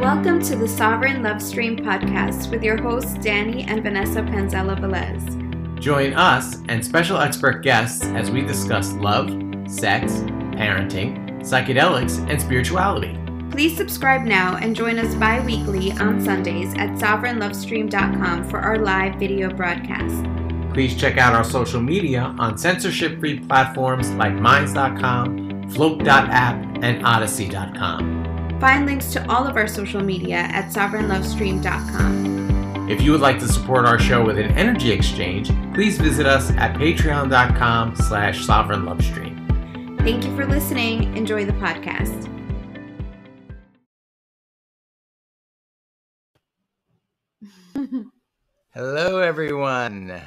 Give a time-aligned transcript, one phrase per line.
[0.00, 5.80] Welcome to the Sovereign Lovestream podcast with your hosts, Danny and Vanessa Panzella Velez.
[5.80, 9.28] Join us and special expert guests as we discuss love,
[9.70, 10.12] sex,
[10.56, 13.18] parenting, psychedelics, and spirituality.
[13.50, 19.16] Please subscribe now and join us bi weekly on Sundays at sovereignlovestream.com for our live
[19.16, 20.24] video broadcast.
[20.72, 28.58] Please check out our social media on censorship free platforms like Minds.com, Flote.app, and Odysee.com.
[28.60, 32.88] Find links to all of our social media at sovereignlovestream.com.
[32.90, 36.50] If you would like to support our show with an energy exchange, please visit us
[36.52, 39.36] at patreon.com slash sovereignlovestream.
[40.00, 41.16] Thank you for listening.
[41.16, 42.26] Enjoy the podcast.
[48.74, 50.20] Hello, everyone.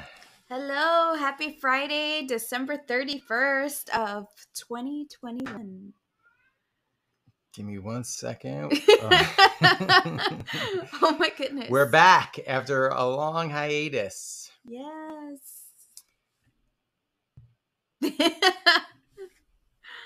[0.56, 5.92] Hello, happy Friday, December 31st of 2021.
[7.52, 8.80] Give me one second.
[9.02, 9.24] Uh,
[11.02, 11.68] oh my goodness.
[11.68, 14.48] We're back after a long hiatus.
[14.64, 15.40] Yes.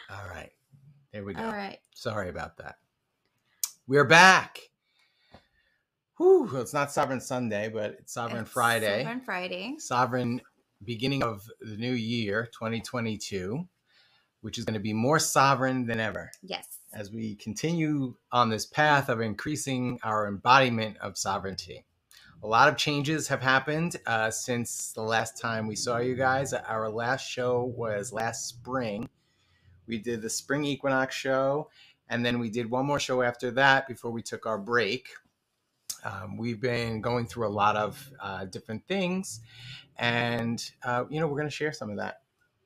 [0.08, 0.50] All right.
[1.12, 1.42] There we go.
[1.44, 1.78] All right.
[1.94, 2.76] Sorry about that.
[3.86, 4.67] We're back.
[6.18, 9.04] Whew, it's not Sovereign Sunday, but it's Sovereign It's Friday.
[9.04, 9.74] Sovereign Friday.
[9.78, 10.40] Sovereign
[10.84, 13.66] beginning of the new year, 2022,
[14.40, 16.80] which is going to be more sovereign than ever Yes.
[16.92, 21.84] as we continue on this path of increasing our embodiment of sovereignty.
[22.42, 26.52] A lot of changes have happened uh, since the last time we saw you guys.
[26.52, 29.08] Our last show was last spring.
[29.86, 31.70] We did the spring equinox show,
[32.08, 35.08] and then we did one more show after that before we took our break.
[36.04, 39.40] Um, we've been going through a lot of uh, different things,
[39.96, 42.22] and uh, you know we're going to share some of that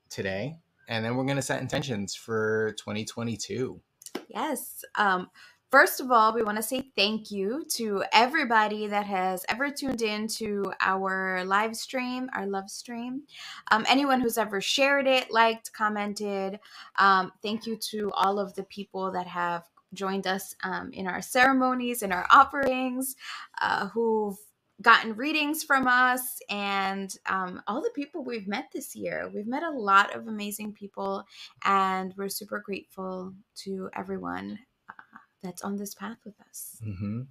[0.08, 0.56] today,
[0.88, 3.80] and then we're going to set intentions for 2022.
[4.28, 4.84] Yes.
[4.94, 5.30] Um,
[5.70, 10.02] first of all, we want to say thank you to everybody that has ever tuned
[10.02, 13.22] in to our live stream, our love stream.
[13.70, 16.60] Um, anyone who's ever shared it, liked, commented.
[16.98, 19.64] Um, thank you to all of the people that have
[19.94, 23.16] joined us um, in our ceremonies, in our offerings,
[23.60, 24.36] uh, who've
[24.80, 29.30] gotten readings from us, and um, all the people we've met this year.
[29.32, 31.24] We've met a lot of amazing people,
[31.64, 34.58] and we're super grateful to everyone
[34.88, 36.78] uh, that's on this path with us.
[36.82, 37.22] hmm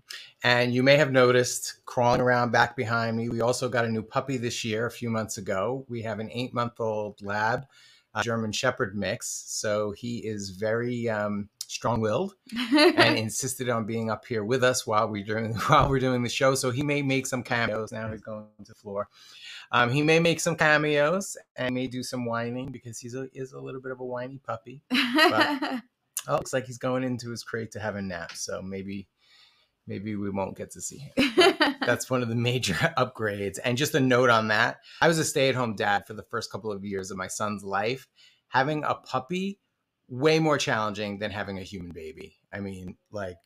[0.43, 4.03] And you may have noticed crawling around back behind me, we also got a new
[4.03, 5.85] puppy this year, a few months ago.
[5.89, 7.65] We have an eight month old lab,
[8.21, 9.43] German Shepherd mix.
[9.47, 12.33] So he is very um, strong willed
[12.73, 16.29] and insisted on being up here with us while we're doing while we're doing the
[16.29, 16.53] show.
[16.53, 17.91] So he may make some cameos.
[17.91, 19.07] Now he's going to the floor.
[19.71, 23.53] Um, he may make some cameos and may do some whining because he's a, is
[23.53, 24.83] a little bit of a whiny puppy.
[26.27, 28.33] Oh, looks like he's going into his crate to have a nap.
[28.33, 29.07] So maybe
[29.87, 31.33] maybe we won't get to see him.
[31.83, 33.57] That's one of the major upgrades.
[33.63, 36.21] And just a note on that I was a stay at home dad for the
[36.21, 38.07] first couple of years of my son's life.
[38.49, 39.57] Having a puppy,
[40.11, 42.35] way more challenging than having a human baby.
[42.53, 43.37] I mean, like,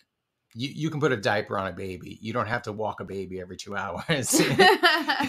[0.55, 2.17] you, you can put a diaper on a baby.
[2.21, 4.03] You don't have to walk a baby every two hours.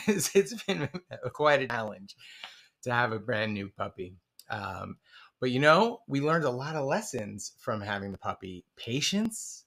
[0.08, 0.88] it's, it's been
[1.34, 2.16] quite a challenge
[2.84, 4.14] to have a brand new puppy.
[4.48, 4.96] Um,
[5.38, 9.64] but you know, we learned a lot of lessons from having the puppy patience,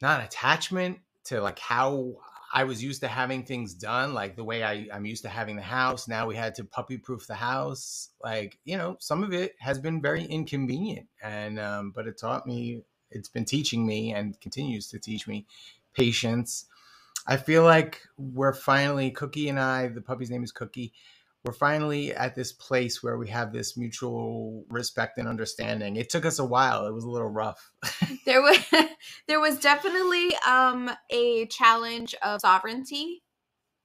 [0.00, 2.14] not attachment to like how
[2.52, 5.56] I was used to having things done, like the way I, I'm used to having
[5.56, 6.08] the house.
[6.08, 8.10] Now we had to puppy proof the house.
[8.22, 11.06] Like, you know, some of it has been very inconvenient.
[11.22, 15.46] And, um, but it taught me, it's been teaching me and continues to teach me
[15.94, 16.66] patience.
[17.26, 20.92] I feel like we're finally, Cookie and I, the puppy's name is Cookie.
[21.46, 25.96] We're finally at this place where we have this mutual respect and understanding.
[25.96, 26.86] It took us a while.
[26.88, 27.72] It was a little rough.
[28.26, 28.58] there was
[29.28, 33.22] there was definitely um a challenge of sovereignty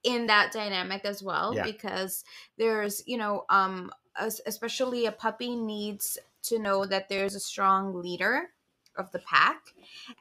[0.04, 1.64] in that dynamic as well Yeah.
[1.64, 2.24] because
[2.58, 7.94] there's you know um es- especially a puppy needs to know that there's a strong
[8.02, 8.48] leader
[8.96, 9.62] of the pack.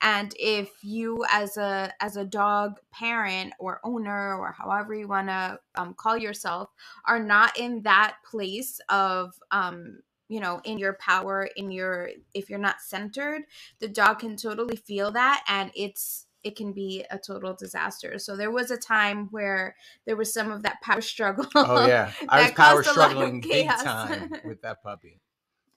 [0.02, 5.28] And if you as a as a dog parent or owner or however you want
[5.28, 6.70] to um, call yourself
[7.06, 12.50] are not in that place of um you know in your power in your if
[12.50, 13.44] you're not centered
[13.80, 18.18] the dog can totally feel that and it's it can be a total disaster.
[18.18, 19.76] So there was a time where
[20.06, 24.32] there was some of that power struggle Oh yeah, I was power struggling big time
[24.46, 25.20] with that puppy.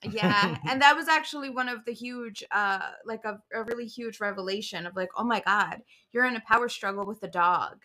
[0.03, 4.19] Yeah and that was actually one of the huge uh like a, a really huge
[4.19, 5.81] revelation of like oh my god
[6.11, 7.77] you're in a power struggle with a dog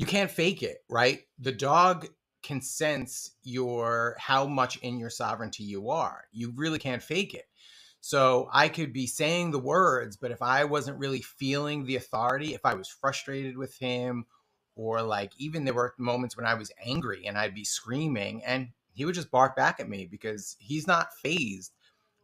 [0.00, 1.20] you can't fake it, right?
[1.38, 2.08] The dog
[2.42, 6.24] can sense your how much in your sovereignty you are.
[6.32, 7.44] You really can't fake it.
[8.00, 12.54] So I could be saying the words, but if I wasn't really feeling the authority,
[12.54, 14.24] if I was frustrated with him,
[14.74, 18.68] or like even there were moments when I was angry and I'd be screaming and
[19.00, 21.72] he would just bark back at me because he's not phased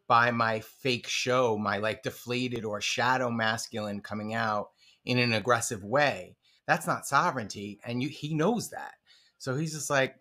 [0.06, 4.68] by my fake show, my like deflated or shadow masculine coming out
[5.06, 6.36] in an aggressive way.
[6.66, 7.80] That's not sovereignty.
[7.86, 8.92] And you, he knows that.
[9.38, 10.16] So he's just like,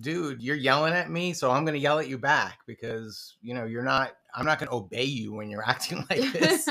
[0.00, 3.54] dude, you're yelling at me, so I'm going to yell at you back because, you
[3.54, 6.68] know, you're not, I'm not going to obey you when you're acting like this.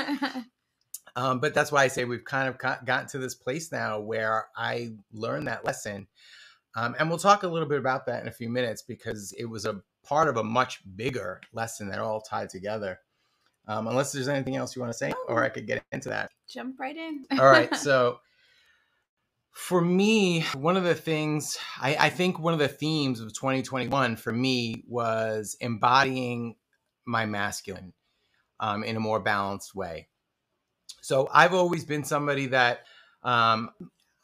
[1.16, 4.48] um, but that's why I say we've kind of gotten to this place now where
[4.54, 6.08] I learned that lesson.
[6.80, 9.44] Um, and we'll talk a little bit about that in a few minutes because it
[9.44, 13.00] was a part of a much bigger lesson that all tied together.
[13.68, 16.08] Um, unless there's anything else you want to say, oh, or I could get into
[16.08, 16.30] that.
[16.48, 17.26] Jump right in.
[17.38, 17.74] all right.
[17.76, 18.20] So
[19.52, 24.16] for me, one of the things I, I, think one of the themes of 2021
[24.16, 26.56] for me was embodying
[27.04, 27.92] my masculine
[28.58, 30.08] um, in a more balanced way.
[31.02, 32.86] So I've always been somebody that
[33.22, 33.70] um,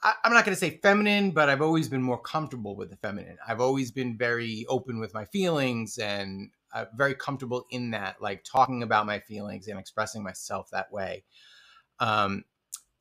[0.07, 2.97] I, am not going to say feminine, but I've always been more comfortable with the
[2.97, 3.39] feminine.
[3.47, 8.45] I've always been very open with my feelings and uh, very comfortable in that, like
[8.45, 11.25] talking about my feelings and expressing myself that way.
[11.99, 12.45] Um,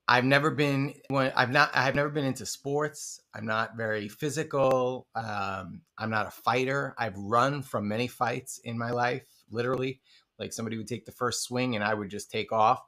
[0.08, 3.22] I've never been when I've not I've never been into sports.
[3.36, 5.08] I'm not very physical.
[5.14, 6.96] Um, I'm not a fighter.
[6.98, 10.02] I've run from many fights in my life, literally.
[10.40, 12.82] Like somebody would take the first swing and I would just take off.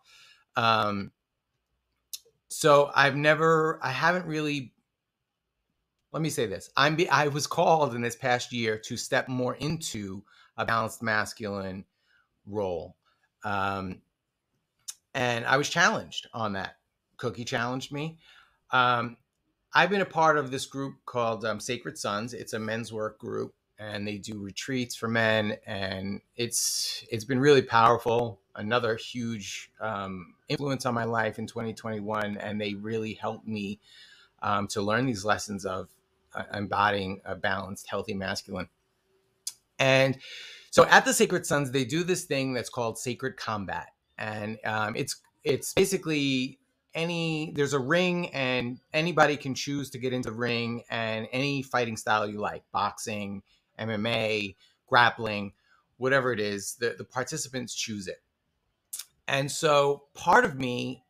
[0.55, 1.11] Um,
[2.49, 4.73] so I've never I haven't really
[6.13, 6.71] let me say this.
[6.77, 10.23] I'm be, I was called in this past year to step more into
[10.57, 11.85] a balanced masculine
[12.47, 12.97] role.
[13.45, 14.01] Um,
[15.13, 16.77] and I was challenged on that
[17.17, 18.19] Cookie challenged me.
[18.71, 19.17] Um,
[19.73, 22.33] I've been a part of this group called um, Sacred Sons.
[22.33, 27.39] It's a men's work group, and they do retreats for men, and it's it's been
[27.39, 28.41] really powerful.
[28.57, 33.79] Another huge um, influence on my life in 2021, and they really helped me
[34.41, 35.89] um, to learn these lessons of
[36.33, 38.67] uh, embodying a balanced, healthy masculine.
[39.79, 40.17] And
[40.71, 43.87] so, at the Sacred Sons, they do this thing that's called Sacred Combat,
[44.17, 46.59] and um, it's it's basically
[46.93, 51.61] any there's a ring and anybody can choose to get into the ring and any
[51.61, 53.43] fighting style you like boxing
[53.79, 54.55] mma
[54.87, 55.53] grappling
[55.97, 58.21] whatever it is the, the participants choose it
[59.27, 61.03] and so part of me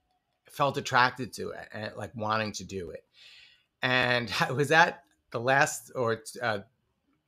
[0.49, 3.03] felt attracted to it and like wanting to do it
[3.81, 6.59] and i was at the last or uh,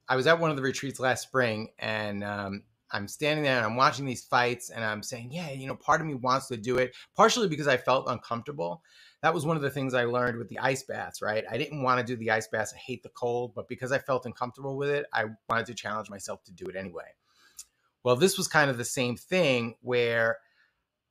[0.07, 3.65] i was at one of the retreats last spring and um, I'm standing there and
[3.65, 6.57] I'm watching these fights and I'm saying, yeah, you know, part of me wants to
[6.57, 8.81] do it, partially because I felt uncomfortable.
[9.21, 11.43] That was one of the things I learned with the ice baths, right?
[11.49, 12.73] I didn't want to do the ice baths.
[12.73, 16.09] I hate the cold, but because I felt uncomfortable with it, I wanted to challenge
[16.09, 17.03] myself to do it anyway.
[18.03, 20.37] Well, this was kind of the same thing where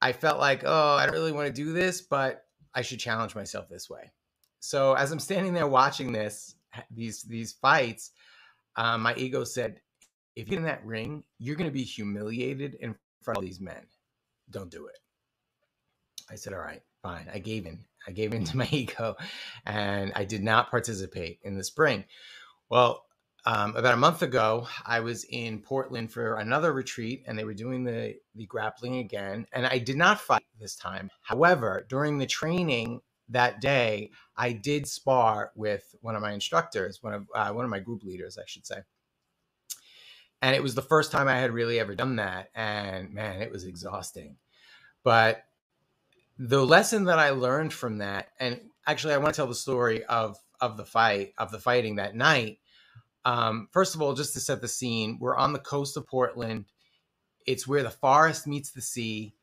[0.00, 3.34] I felt like, oh, I don't really want to do this, but I should challenge
[3.34, 4.12] myself this way.
[4.60, 6.54] So as I'm standing there watching this,
[6.90, 8.12] these these fights,
[8.76, 9.80] um, my ego said,
[10.36, 13.60] if you get in that ring, you're going to be humiliated in front of these
[13.60, 13.86] men.
[14.50, 14.98] Don't do it.
[16.30, 17.26] I said, all right, fine.
[17.32, 17.84] I gave in.
[18.06, 19.16] I gave in to my ego
[19.66, 22.04] and I did not participate in the spring.
[22.70, 23.04] Well,
[23.48, 27.54] um, about a month ago, I was in Portland for another retreat and they were
[27.54, 29.46] doing the, the grappling again.
[29.52, 31.10] And I did not fight this time.
[31.22, 37.14] However, during the training that day, I did spar with one of my instructors, one
[37.14, 38.82] of uh, one of my group leaders, I should say
[40.42, 42.50] and it was the first time I had really ever done that.
[42.54, 44.36] And man, it was exhausting.
[45.02, 45.44] But
[46.38, 50.04] the lesson that I learned from that, and actually, I want to tell the story
[50.04, 52.58] of of the fight of the fighting that night.
[53.24, 56.64] Um, first of all, just to set the scene, we're on the coast of Portland.
[57.46, 59.34] It's where the forest meets the sea,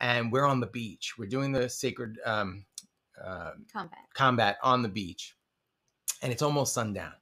[0.00, 1.14] and we're on the beach.
[1.18, 2.64] We're doing the sacred um,
[3.22, 5.34] uh, combat combat on the beach,
[6.22, 7.12] and it's almost sundown.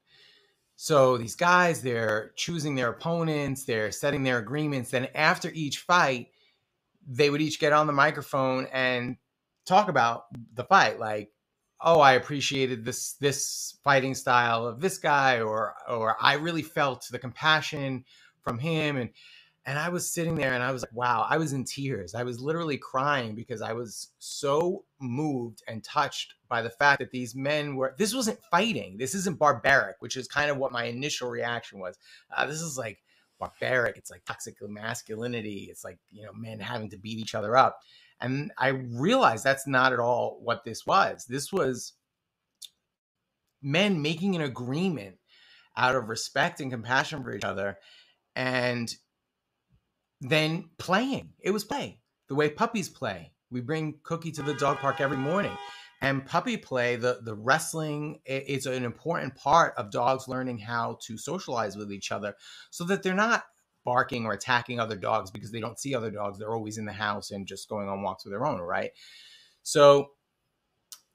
[0.76, 4.90] So these guys, they're choosing their opponents, they're setting their agreements.
[4.90, 6.28] Then after each fight,
[7.06, 9.16] they would each get on the microphone and
[9.66, 11.30] talk about the fight, like,
[11.80, 17.06] "Oh, I appreciated this this fighting style of this guy," or "or I really felt
[17.10, 18.04] the compassion
[18.42, 19.10] from him," and
[19.66, 22.14] and I was sitting there and I was like, wow, I was in tears.
[22.14, 27.10] I was literally crying because I was so moved and touched by the fact that
[27.10, 28.98] these men were, this wasn't fighting.
[28.98, 31.96] This isn't barbaric, which is kind of what my initial reaction was.
[32.36, 33.02] Uh, this is like
[33.38, 33.96] barbaric.
[33.96, 35.68] It's like toxic masculinity.
[35.70, 37.80] It's like, you know, men having to beat each other up.
[38.20, 41.26] And I realized that's not at all what this was.
[41.26, 41.92] This was
[43.62, 45.16] men making an agreement
[45.76, 47.76] out of respect and compassion for each other.
[48.36, 48.94] And
[50.20, 51.30] then playing.
[51.40, 53.32] It was play, the way puppies play.
[53.50, 55.56] We bring Cookie to the dog park every morning.
[56.00, 61.16] And puppy play, the, the wrestling is an important part of dogs learning how to
[61.16, 62.34] socialize with each other
[62.70, 63.44] so that they're not
[63.84, 66.38] barking or attacking other dogs because they don't see other dogs.
[66.38, 68.90] They're always in the house and just going on walks with their own, right?
[69.62, 70.10] So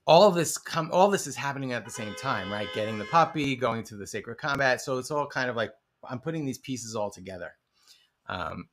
[0.06, 2.68] all this come all this is happening at the same time, right?
[2.74, 4.80] Getting the puppy, going to the sacred combat.
[4.80, 5.72] So it's all kind of like
[6.08, 7.52] I'm putting these pieces all together.
[8.28, 8.68] Um,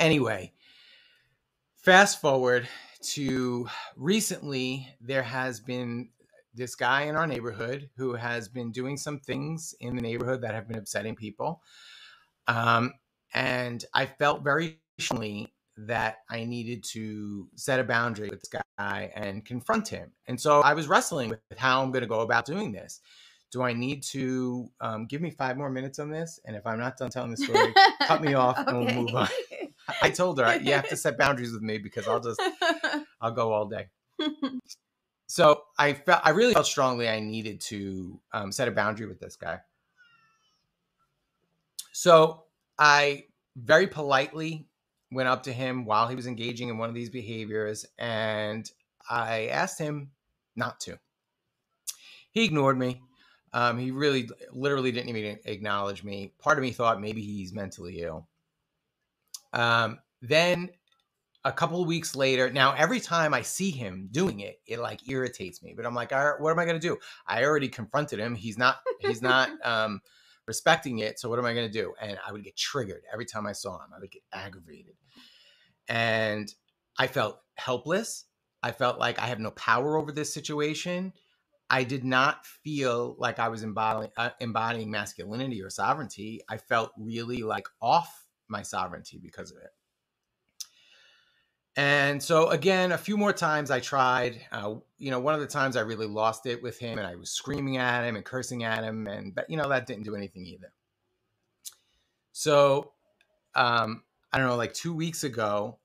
[0.00, 0.52] anyway,
[1.76, 2.68] fast forward
[3.02, 6.08] to recently, there has been
[6.54, 10.54] this guy in our neighborhood who has been doing some things in the neighborhood that
[10.54, 11.60] have been upsetting people.
[12.46, 12.92] Um,
[13.32, 19.10] and I felt very strongly that I needed to set a boundary with this guy
[19.14, 20.12] and confront him.
[20.28, 23.00] And so I was wrestling with how I'm going to go about doing this.
[23.50, 26.40] Do I need to um, give me five more minutes on this?
[26.44, 27.72] And if I'm not done telling the story,
[28.02, 28.70] cut me off okay.
[28.70, 29.28] and we'll move on.
[30.02, 32.40] I told her you have to set boundaries with me because I'll just
[33.20, 33.86] I'll go all day.
[35.26, 39.20] so I felt I really felt strongly I needed to um, set a boundary with
[39.20, 39.60] this guy.
[41.94, 42.42] So
[42.76, 44.66] I very politely
[45.12, 48.68] went up to him while he was engaging in one of these behaviors and
[49.08, 50.10] I asked him
[50.56, 50.98] not to.
[52.32, 53.00] He ignored me.
[53.52, 56.32] Um, he really, literally didn't even acknowledge me.
[56.40, 58.26] Part of me thought maybe he's mentally ill.
[59.52, 60.70] Um, then
[61.44, 65.08] a couple of weeks later, now every time I see him doing it, it like
[65.08, 65.74] irritates me.
[65.76, 66.98] But I'm like, all right, what am I going to do?
[67.28, 68.34] I already confronted him.
[68.34, 68.78] He's not.
[68.98, 69.50] He's not.
[69.64, 70.00] um,
[70.46, 71.20] respecting it.
[71.20, 71.94] So what am I going to do?
[72.00, 73.90] And I would get triggered every time I saw him.
[73.96, 74.94] I would get aggravated.
[75.88, 76.48] And
[76.98, 78.26] I felt helpless.
[78.62, 81.12] I felt like I have no power over this situation.
[81.70, 86.40] I did not feel like I was embodying, uh, embodying masculinity or sovereignty.
[86.48, 89.70] I felt really like off my sovereignty because of it.
[91.76, 94.40] And so again, a few more times I tried.
[94.52, 97.16] Uh, you know, one of the times I really lost it with him, and I
[97.16, 100.14] was screaming at him and cursing at him, and but you know that didn't do
[100.14, 100.72] anything either.
[102.32, 102.92] So,
[103.54, 104.02] um,
[104.32, 105.78] I don't know, like two weeks ago,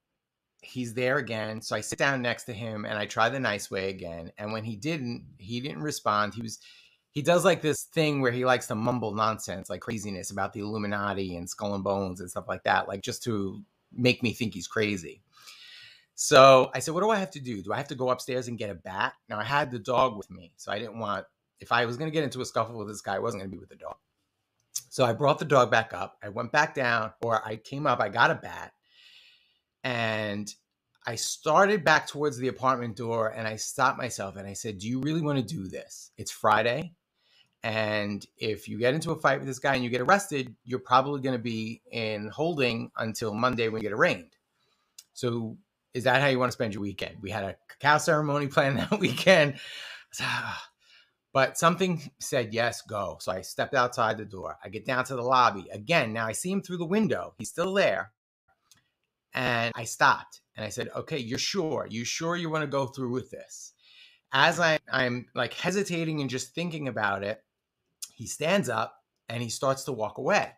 [0.62, 1.62] he's there again.
[1.62, 4.32] So I sit down next to him and I try the nice way again.
[4.38, 6.34] And when he didn't, he didn't respond.
[6.34, 6.60] He was
[7.12, 10.60] he does like this thing where he likes to mumble nonsense, like craziness about the
[10.60, 14.54] Illuminati and skull and bones and stuff like that, like just to make me think
[14.54, 15.22] he's crazy.
[16.22, 17.62] So I said, What do I have to do?
[17.62, 19.14] Do I have to go upstairs and get a bat?
[19.30, 21.26] Now I had the dog with me, so I didn't want,
[21.62, 23.50] if I was going to get into a scuffle with this guy, I wasn't going
[23.50, 23.96] to be with the dog.
[24.90, 26.18] So I brought the dog back up.
[26.22, 28.74] I went back down, or I came up, I got a bat,
[29.86, 30.54] and
[31.08, 34.90] I started back towards the apartment door and I stopped myself and I said, Do
[34.90, 36.12] you really want to do this?
[36.18, 36.96] It's Friday.
[37.64, 40.80] And if you get into a fight with this guy and you get arrested, you're
[40.80, 44.36] probably going to be in holding until Monday when you get arraigned.
[45.14, 45.58] So
[45.94, 47.18] is that how you want to spend your weekend?
[47.22, 49.56] We had a cacao ceremony planned that weekend.
[51.32, 53.18] But something said, yes, go.
[53.22, 54.58] So I stepped outside the door.
[54.64, 55.68] I get down to the lobby.
[55.72, 57.36] Again, now I see him through the window.
[57.38, 58.14] He's still there.
[59.36, 61.88] And I stopped and I said, okay, you're sure?
[61.88, 63.74] You sure you want to go through with this?
[64.34, 67.44] As I, I'm like hesitating and just thinking about it,
[68.16, 68.96] he stands up
[69.30, 70.52] and he starts to walk away.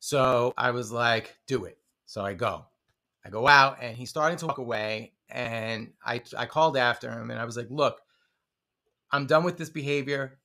[0.00, 1.78] So I was like, do it.
[2.04, 2.66] So I go.
[3.24, 5.12] I go out and he's starting to walk away.
[5.28, 8.00] And I, I called after him and I was like, look,
[9.10, 10.38] I'm done with this behavior.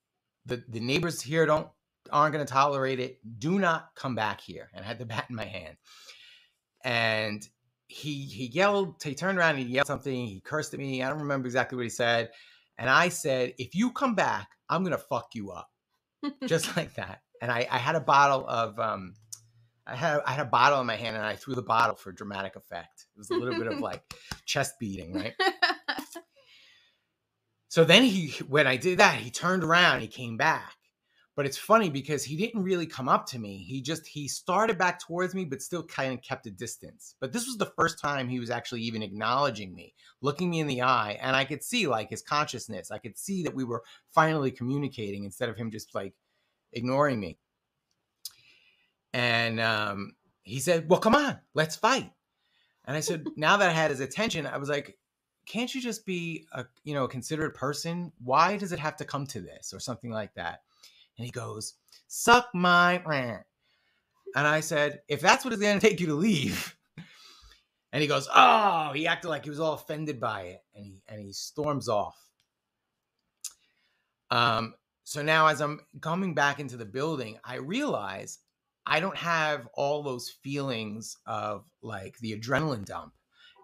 [0.46, 1.68] The, the neighbors here don't
[2.12, 3.20] aren't going to tolerate it.
[3.40, 4.70] Do not come back here.
[4.74, 5.78] And I had the bat in my hand.
[6.84, 7.48] And
[7.88, 10.28] he he yelled, he turned around and he yelled something.
[10.28, 11.04] He cursed at me.
[11.04, 12.32] I don't remember exactly what he said.
[12.78, 15.70] And I said, if you come back, I'm gonna fuck you up.
[16.48, 17.22] Just like that.
[17.42, 19.14] And I, I had a bottle of um
[19.86, 22.12] I had I had a bottle in my hand and I threw the bottle for
[22.12, 23.08] dramatic effect.
[23.16, 24.02] It was a little bit of like
[24.46, 25.34] chest beating, right?
[27.68, 30.76] so then he when I did that, he turned around, he came back.
[31.36, 33.58] But it's funny because he didn't really come up to me.
[33.58, 37.16] He just he started back towards me, but still kind of kept a distance.
[37.20, 40.68] But this was the first time he was actually even acknowledging me, looking me in
[40.68, 42.92] the eye, and I could see like his consciousness.
[42.92, 46.14] I could see that we were finally communicating instead of him just like
[46.72, 47.40] ignoring me.
[49.14, 52.12] And um, he said, "Well, come on, let's fight."
[52.86, 54.98] And I said, now that I had his attention, I was like,
[55.46, 58.12] "Can't you just be a you know a considerate person?
[58.24, 60.62] Why does it have to come to this or something like that?"
[61.18, 61.76] And he goes,
[62.08, 63.44] "Suck my rant."
[64.36, 66.76] And I said, "If that's what it's going to take you to leave."
[67.92, 71.04] And he goes, "Oh!" He acted like he was all offended by it, and he
[71.08, 72.18] and he storms off.
[74.32, 78.40] Um, so now as I'm coming back into the building, I realize
[78.86, 83.14] I don't have all those feelings of like the adrenaline dump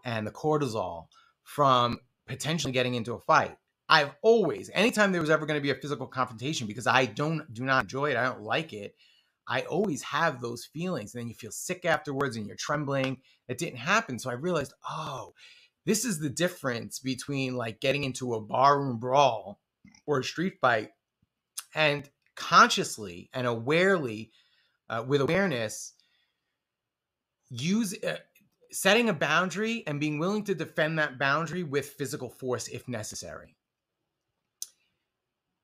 [0.05, 1.07] and the cortisol
[1.43, 3.57] from potentially getting into a fight.
[3.89, 7.51] I've always, anytime there was ever going to be a physical confrontation, because I don't
[7.53, 8.95] do not enjoy it, I don't like it.
[9.47, 11.13] I always have those feelings.
[11.13, 13.17] And then you feel sick afterwards and you're trembling.
[13.47, 14.19] It didn't happen.
[14.19, 15.33] So I realized, oh,
[15.87, 19.59] this is the difference between like getting into a barroom brawl
[20.05, 20.89] or a street fight
[21.73, 24.29] and consciously and awarely,
[24.89, 25.93] uh, with awareness,
[27.49, 28.17] use uh,
[28.71, 33.55] setting a boundary and being willing to defend that boundary with physical force if necessary.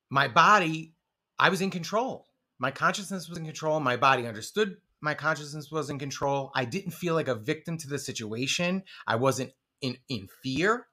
[0.09, 0.93] My body,
[1.37, 2.27] I was in control.
[2.59, 3.79] My consciousness was in control.
[3.79, 6.51] My body understood my consciousness was in control.
[6.55, 8.83] I didn't feel like a victim to the situation.
[9.07, 9.51] I wasn't
[9.81, 10.87] in in fear.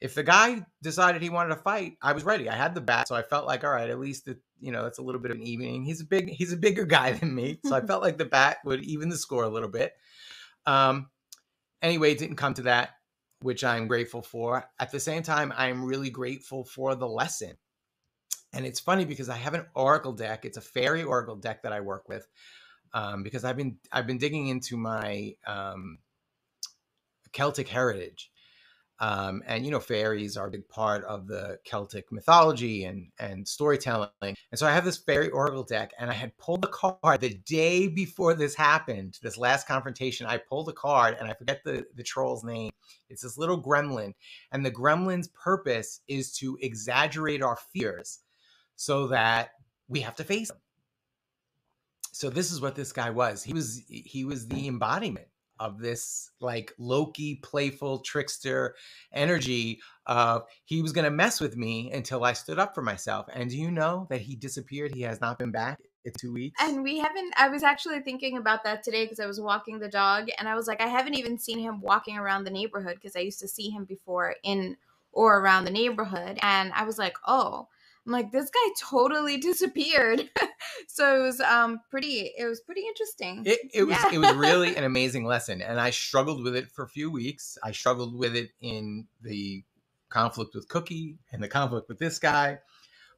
[0.00, 2.48] If the guy decided he wanted to fight, I was ready.
[2.48, 4.84] I had the bat, so I felt like, all right, at least it, you know
[4.84, 5.84] that's a little bit of an evening.
[5.84, 8.58] He's a big, he's a bigger guy than me, so I felt like the bat
[8.64, 9.92] would even the score a little bit.
[10.66, 11.08] Um,
[11.82, 12.90] anyway, it didn't come to that,
[13.40, 14.68] which I'm grateful for.
[14.78, 17.56] At the same time, I'm really grateful for the lesson.
[18.52, 20.44] And it's funny because I have an oracle deck.
[20.44, 22.26] It's a fairy oracle deck that I work with
[22.94, 25.98] um, because I've been I've been digging into my um,
[27.32, 28.30] Celtic heritage.
[29.00, 33.46] Um, and you know, fairies are a big part of the Celtic mythology and and
[33.46, 34.10] storytelling.
[34.20, 37.34] And so I have this fairy oracle deck, and I had pulled the card the
[37.46, 40.26] day before this happened, this last confrontation.
[40.26, 42.72] I pulled a card, and I forget the the troll's name.
[43.08, 44.14] It's this little gremlin,
[44.50, 48.20] and the gremlin's purpose is to exaggerate our fears,
[48.74, 49.50] so that
[49.86, 50.58] we have to face them.
[52.10, 53.44] So this is what this guy was.
[53.44, 55.27] He was he was the embodiment
[55.60, 58.74] of this like Loki playful trickster
[59.12, 63.26] energy of he was going to mess with me until I stood up for myself.
[63.32, 64.94] And do you know that he disappeared?
[64.94, 66.60] He has not been back in two weeks.
[66.62, 69.88] And we haven't, I was actually thinking about that today because I was walking the
[69.88, 73.16] dog and I was like, I haven't even seen him walking around the neighborhood because
[73.16, 74.76] I used to see him before in
[75.12, 76.38] or around the neighborhood.
[76.42, 77.68] And I was like, oh,
[78.08, 80.30] I'm like, this guy totally disappeared.
[80.88, 83.42] so it was um pretty it was pretty interesting.
[83.44, 84.14] It, it was yeah.
[84.14, 85.60] it was really an amazing lesson.
[85.60, 87.58] And I struggled with it for a few weeks.
[87.62, 89.62] I struggled with it in the
[90.08, 92.60] conflict with Cookie and the conflict with this guy.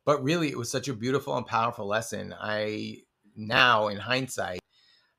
[0.04, 2.34] But really it was such a beautiful and powerful lesson.
[2.38, 2.96] I
[3.36, 4.60] now in hindsight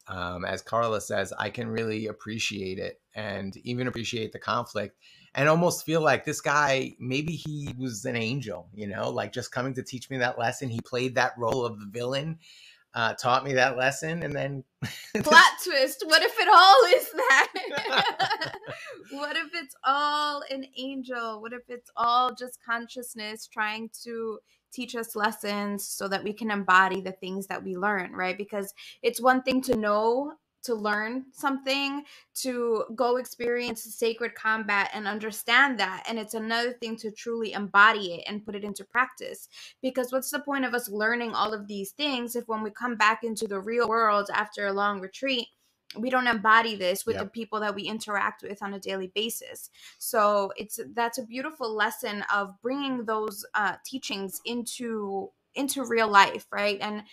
[0.08, 4.98] um, as Carla says, I can really appreciate it and even appreciate the conflict
[5.36, 9.52] and almost feel like this guy maybe he was an angel you know like just
[9.52, 10.70] coming to teach me that lesson.
[10.70, 12.40] He played that role of the villain
[12.94, 14.64] uh, taught me that lesson and then
[15.24, 18.54] plot twist what if it all is that?
[19.12, 21.42] What if it's all an angel?
[21.42, 24.40] What if it's all just consciousness trying to
[24.72, 28.38] teach us lessons so that we can embody the things that we learn right?
[28.38, 30.34] Because it's one thing to know
[30.64, 32.04] to learn something,
[32.36, 36.04] to go experience sacred combat and understand that.
[36.08, 39.50] And it's another thing to truly embody it and put it into practice.
[39.82, 42.96] Because what's the point of us learning all of these things if when we come
[42.96, 45.48] back into the real world after a long retreat,
[45.98, 47.26] we don't embody this with yep.
[47.26, 51.74] the people that we interact with on a daily basis so it's that's a beautiful
[51.74, 57.04] lesson of bringing those uh, teachings into into real life right and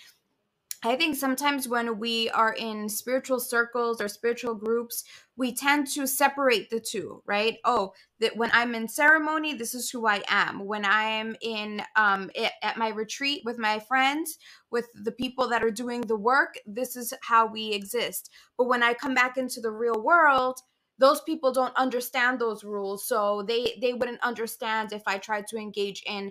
[0.85, 5.03] I think sometimes when we are in spiritual circles or spiritual groups,
[5.37, 7.59] we tend to separate the two, right?
[7.64, 10.64] Oh, that when I'm in ceremony, this is who I am.
[10.67, 12.31] When I'm in um,
[12.62, 14.38] at my retreat with my friends,
[14.71, 18.31] with the people that are doing the work, this is how we exist.
[18.57, 20.61] But when I come back into the real world,
[20.99, 25.57] those people don't understand those rules so they they wouldn't understand if i tried to
[25.57, 26.31] engage in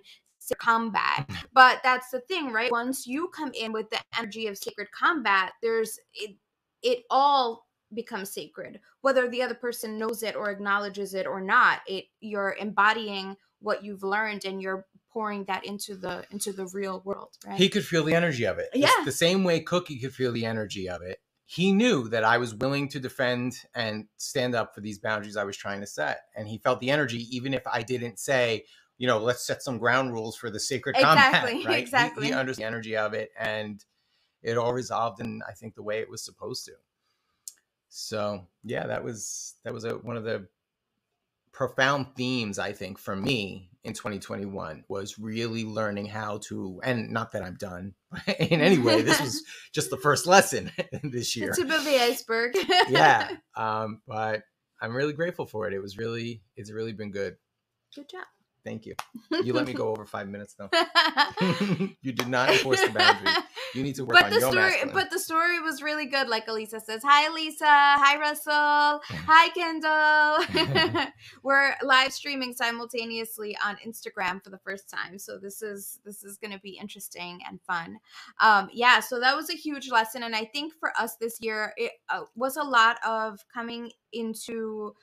[0.55, 1.27] combat.
[1.27, 1.43] Mm.
[1.53, 2.71] But that's the thing, right?
[2.71, 6.35] Once you come in with the energy of sacred combat, there's it
[6.83, 8.79] it all becomes sacred.
[9.01, 13.83] Whether the other person knows it or acknowledges it or not, it you're embodying what
[13.83, 17.57] you've learned and you're pouring that into the into the real world, right?
[17.57, 18.69] He could feel the energy of it.
[18.73, 18.89] Yeah.
[18.99, 21.19] The, the same way Cookie could feel the energy of it.
[21.45, 25.45] He knew that I was willing to defend and stand up for these boundaries I
[25.45, 26.23] was trying to set.
[26.35, 28.65] And he felt the energy even if I didn't say,
[28.97, 31.65] you know, let's set some ground rules for the sacred exactly, combat.
[31.69, 31.79] Right?
[31.79, 32.25] Exactly.
[32.25, 33.83] He, he understood the energy of it, and
[34.41, 36.73] it all resolved in, I think, the way it was supposed to.
[37.89, 40.47] So yeah, that was that was a, one of the
[41.51, 47.31] profound themes I think for me in 2021 was really learning how to, and not
[47.31, 47.95] that I'm done
[48.39, 49.01] in any way.
[49.01, 50.71] This was just the first lesson
[51.03, 51.49] this year.
[51.49, 52.55] The tip of the iceberg.
[52.89, 54.43] yeah, um, but
[54.81, 55.73] I'm really grateful for it.
[55.73, 57.37] It was really, it's really been good.
[57.95, 58.25] Good job.
[58.67, 58.95] Thank you.
[59.45, 60.69] You let me go over five minutes though.
[62.01, 63.31] you did not enforce the boundary.
[63.73, 64.93] You need to work but on the your story masculine.
[64.93, 71.03] but the story was really good like elisa says hi lisa hi russell hi kendall
[71.43, 76.37] we're live streaming simultaneously on instagram for the first time so this is this is
[76.37, 77.97] going to be interesting and fun
[78.39, 81.73] um yeah so that was a huge lesson and i think for us this year
[81.77, 84.93] it uh, was a lot of coming into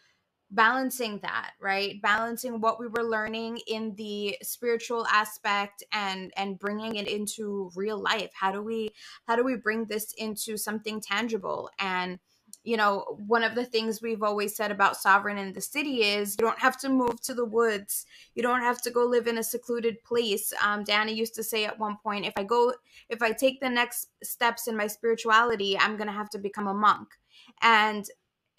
[0.50, 2.00] balancing that right?
[2.02, 7.98] Balancing what we were learning in the spiritual aspect and and bringing it into real
[7.98, 8.30] life.
[8.34, 8.90] How do we
[9.26, 11.70] how do we bring this into something tangible?
[11.78, 12.18] And
[12.62, 16.36] you know one of the things we've always said about sovereign in the city is
[16.38, 18.06] you don't have to move to the woods.
[18.34, 20.52] You don't have to go live in a secluded place.
[20.62, 22.72] Um, danny used to say at one point if i go
[23.08, 26.74] if i take the next steps in my spirituality i'm gonna have to become a
[26.74, 27.08] monk.
[27.62, 28.06] And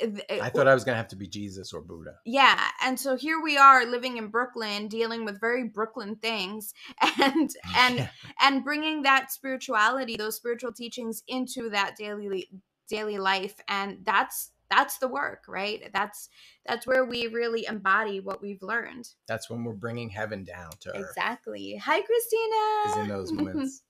[0.01, 2.15] I thought I was going to have to be Jesus or Buddha.
[2.25, 2.59] Yeah.
[2.83, 6.73] And so here we are living in Brooklyn dealing with very Brooklyn things
[7.21, 8.09] and and Yeah.
[8.41, 12.49] and bringing that spirituality, those spiritual teachings into that daily
[12.89, 15.89] daily life and that's that's the work, right?
[15.93, 16.27] That's
[16.65, 19.07] that's where we really embody what we've learned.
[19.27, 21.05] That's when we're bringing heaven down to earth.
[21.09, 21.77] Exactly.
[21.77, 22.89] Hi Christina.
[22.89, 23.81] Is in those moments.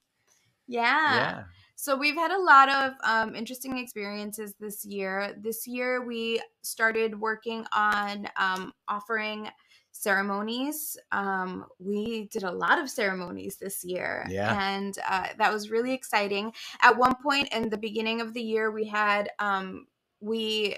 [0.67, 1.15] yeah.
[1.15, 1.43] yeah.
[1.75, 5.35] So we've had a lot of um, interesting experiences this year.
[5.37, 9.49] This year we started working on um, offering
[9.91, 10.97] ceremonies.
[11.11, 14.57] Um, we did a lot of ceremonies this year, Yeah.
[14.59, 16.53] and uh, that was really exciting.
[16.81, 19.87] At one point in the beginning of the year, we had um,
[20.21, 20.75] we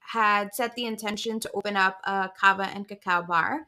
[0.00, 3.60] had set the intention to open up a kava and cacao bar.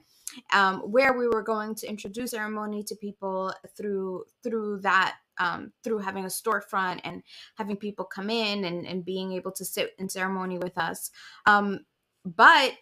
[0.50, 5.98] Um, where we were going to introduce ceremony to people through through that um, through
[5.98, 7.22] having a storefront and
[7.56, 11.10] having people come in and, and being able to sit in ceremony with us.
[11.46, 11.80] Um,
[12.24, 12.74] but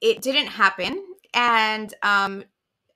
[0.00, 1.04] it didn't happen.
[1.34, 2.44] And um,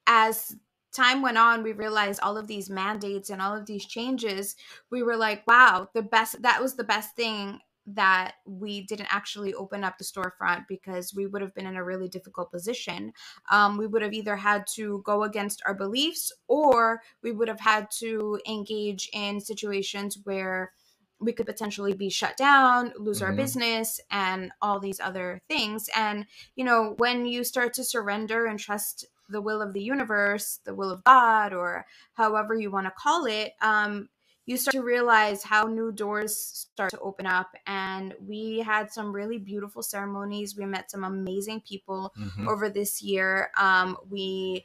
[0.06, 0.54] as
[0.94, 4.56] time went on, we realized all of these mandates and all of these changes.
[4.90, 9.54] We were like, wow, the best, that was the best thing that we didn't actually
[9.54, 13.12] open up the storefront because we would have been in a really difficult position.
[13.50, 17.60] Um, we would have either had to go against our beliefs or we would have
[17.60, 20.72] had to engage in situations where
[21.18, 23.36] we could potentially be shut down, lose our Mhm.
[23.36, 25.88] business, and all these other things.
[25.94, 30.58] And, you know, when you start to surrender and trust the will of the universe,
[30.64, 34.08] the will of God, or however you want to call it, um,
[34.46, 37.54] you start to realize how new doors start to open up.
[37.66, 40.56] And we had some really beautiful ceremonies.
[40.56, 42.48] We met some amazing people Mhm.
[42.48, 43.52] over this year.
[43.56, 44.64] Um, we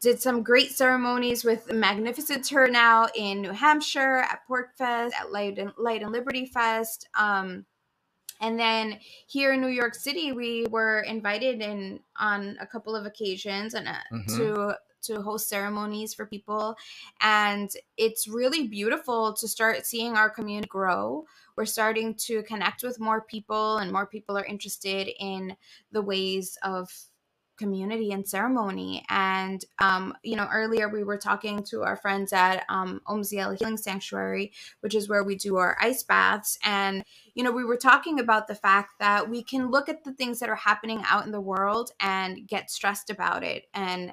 [0.00, 5.72] did some great ceremonies with magnificent turnout in New Hampshire at PorcFest, at Light and,
[5.78, 7.08] Light and Liberty Fest.
[7.14, 7.64] Um,
[8.40, 13.06] and then here in New York City, we were invited in on a couple of
[13.06, 14.36] occasions and uh, Mhm.
[14.36, 16.76] to to host ceremonies for people.
[17.20, 21.24] And it's really beautiful to start seeing our community grow.
[21.56, 25.56] We're starting to connect with more people and more people are interested in
[25.92, 26.90] the ways of
[27.56, 29.04] community and ceremony.
[29.08, 33.76] And um, you know earlier we were talking to our friends at um, omziel healing
[33.76, 36.58] sanctuary which is where we do our ice baths.
[36.62, 40.12] And you know we were talking about the fact that we can look at the
[40.12, 43.64] things that are happening out in the world and get stressed about it.
[43.74, 44.12] And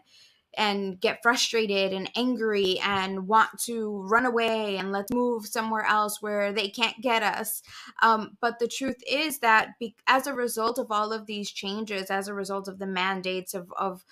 [0.58, 6.22] and get frustrated and angry and want to run away and let's move somewhere else
[6.22, 7.62] where they can't get us.
[8.02, 12.10] Um, but the truth is that be- as a result of all of these changes,
[12.10, 14.04] as a result of the mandates of, of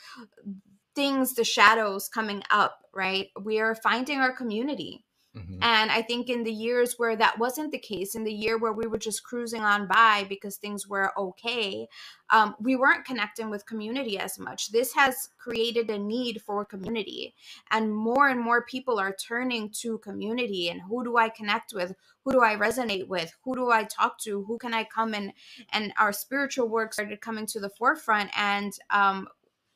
[0.95, 5.06] things, the shadows coming up, right, we are finding our community.
[5.36, 5.60] Mhm.
[5.62, 8.74] And I think in the years where that wasn't the case, in the year where
[8.74, 11.88] we were just cruising on by because things were okay,
[12.32, 14.72] um, we weren't connecting with community as much.
[14.72, 17.34] This has created a need for community.
[17.72, 21.94] And more and more people are turning to community and who do I connect with?
[22.26, 23.34] Who do I resonate with?
[23.44, 24.44] Who do I talk to?
[24.44, 25.32] Who can I come and
[25.72, 29.28] and our spiritual work started coming to the forefront and um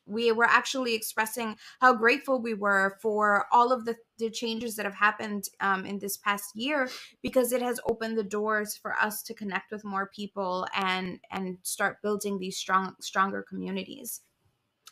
[0.06, 4.86] we were actually expressing how grateful we were for all of the, the changes that
[4.86, 6.88] have happened um, in this past year
[7.22, 11.58] because it has opened the doors for us to connect with more people and and
[11.62, 14.22] start building these strong stronger communities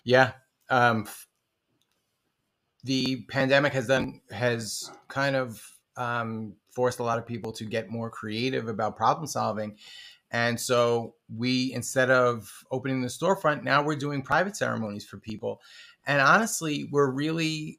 [0.05, 0.33] Yeah.
[0.71, 1.07] Um,
[2.85, 5.63] the pandemic has done has kind of
[5.97, 9.77] um, forced a lot of people to get more creative about problem solving.
[10.35, 15.61] And so we, instead of opening the storefront, now we're doing private ceremonies for people.
[16.09, 17.79] And honestly, we're really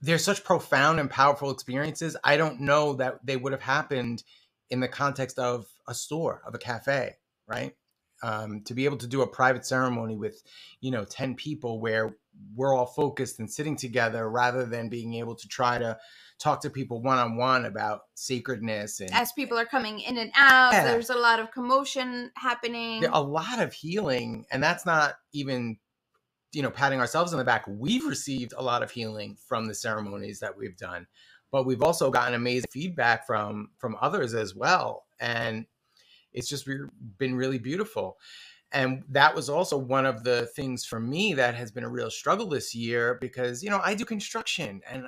[0.00, 2.16] they're such profound and powerful experiences.
[2.24, 4.24] I don't know that they would have happened
[4.68, 7.14] in the context of a store, of a cafe,
[7.46, 7.74] right?
[8.22, 10.42] um, to be able to do a private ceremony with
[10.80, 12.16] you know 10 people where
[12.54, 15.96] we're all focused and sitting together rather than being able to try to
[16.38, 20.84] talk to people one-on-one about sacredness and As people are coming in and out, Yeah.
[20.84, 23.04] there's a lot of commotion happening.
[23.04, 25.78] a lot of healing and that's not even
[26.52, 29.74] you know patting ourselves on the back we've received a lot of healing from the
[29.74, 31.06] ceremonies that we've done
[31.50, 35.66] but we've also gotten amazing feedback from from others as well and
[36.32, 36.66] it's just
[37.18, 38.16] been really beautiful
[38.72, 42.10] and that was also one of the things for me that has been a real
[42.10, 45.06] struggle this year because you know i do construction and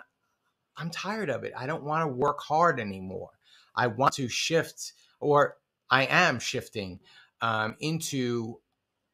[0.77, 1.53] i'm tired of it.
[1.59, 3.31] I don't want to work hard anymore.
[3.77, 5.57] I want to shift or
[5.91, 7.01] i am shifting
[7.43, 8.59] um, into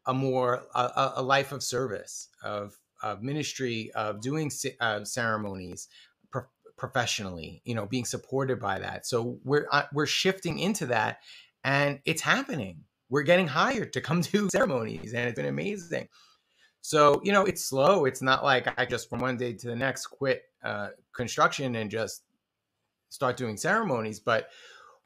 [0.06, 5.88] a more a, a- life of service of of ministry of doing uh, ceremonies
[6.30, 6.42] pro-
[6.76, 9.06] professionally you know being supported by that.
[9.06, 11.20] So we're uh, we're shifting into that
[11.64, 12.84] and it's happening.
[13.10, 16.08] We're getting hired to come do ceremonies and it's been amazing.
[16.82, 18.06] So you know it's slow.
[18.06, 21.90] It's not like i just from one day to the next quit uh, construction and
[21.90, 22.22] just
[23.08, 24.50] start doing ceremonies but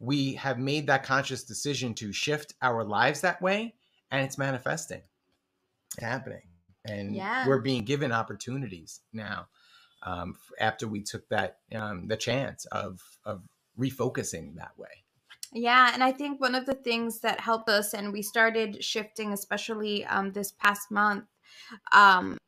[0.00, 3.74] we have made that conscious decision to shift our lives that way
[4.10, 5.02] and it's manifesting.
[5.94, 6.42] It's happening.
[6.84, 7.46] And Yeah.
[7.46, 9.48] we're being given opportunities now
[10.02, 13.42] um, after we took that um, the chance of of
[13.78, 15.04] refocusing that way.
[15.52, 19.32] Yeah, and I think one of the things that helped us, and we started shifting,
[19.32, 21.24] especially um, this past month,
[21.92, 22.38] um,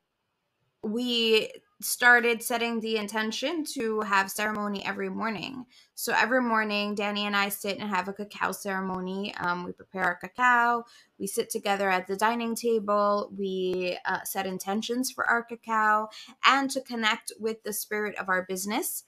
[0.82, 1.50] we
[1.82, 5.66] started setting the intention to have ceremony every morning.
[5.94, 9.34] So every morning, Danny and I sit and have a cacao ceremony.
[9.36, 10.84] Um, we prepare our cacao.
[11.18, 13.32] We sit together at the dining table.
[13.36, 16.08] We uh, set intentions for our cacao
[16.44, 19.04] and to connect with the spirit of our business.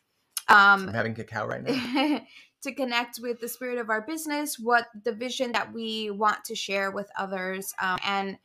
[0.49, 2.21] Um, i'm having cacao right now
[2.63, 6.55] to connect with the spirit of our business, what the vision that we want to
[6.55, 7.73] share with others.
[7.81, 8.39] Um, and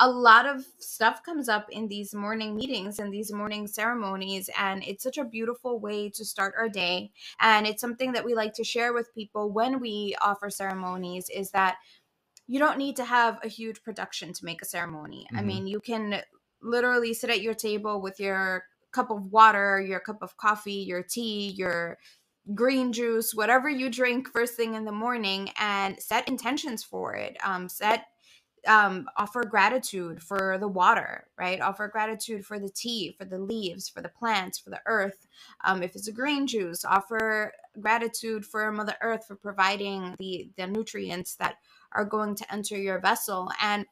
[0.00, 4.50] a lot of stuff comes up in these morning meetings and these morning ceremonies.
[4.58, 7.12] And it's such a beautiful way to start our day.
[7.40, 11.50] And it's something that we like to share with people when we offer ceremonies is
[11.52, 11.76] that
[12.46, 15.28] you don't need to have a huge production to make a ceremony.
[15.34, 15.46] I Mhm.
[15.46, 16.22] mean, you can
[16.62, 21.02] literally sit at your table with your cup of water, your cup of coffee, your
[21.02, 21.98] tea, your
[22.54, 27.36] green juice, whatever you drink first thing in the morning, and set intentions for it.
[27.44, 28.06] Um, set
[28.66, 31.60] um, offer gratitude for the water, right?
[31.60, 35.26] Offer gratitude for the tea, for the leaves, for the plants, for the earth.
[35.64, 40.66] Um, if it's a green juice, offer gratitude for Mother Earth for providing the the
[40.66, 41.56] nutrients that
[41.92, 43.86] are going to enter your vessel and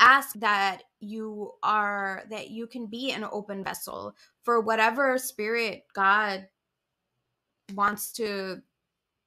[0.00, 6.46] ask that you are that you can be an open vessel for whatever spirit god
[7.74, 8.62] wants to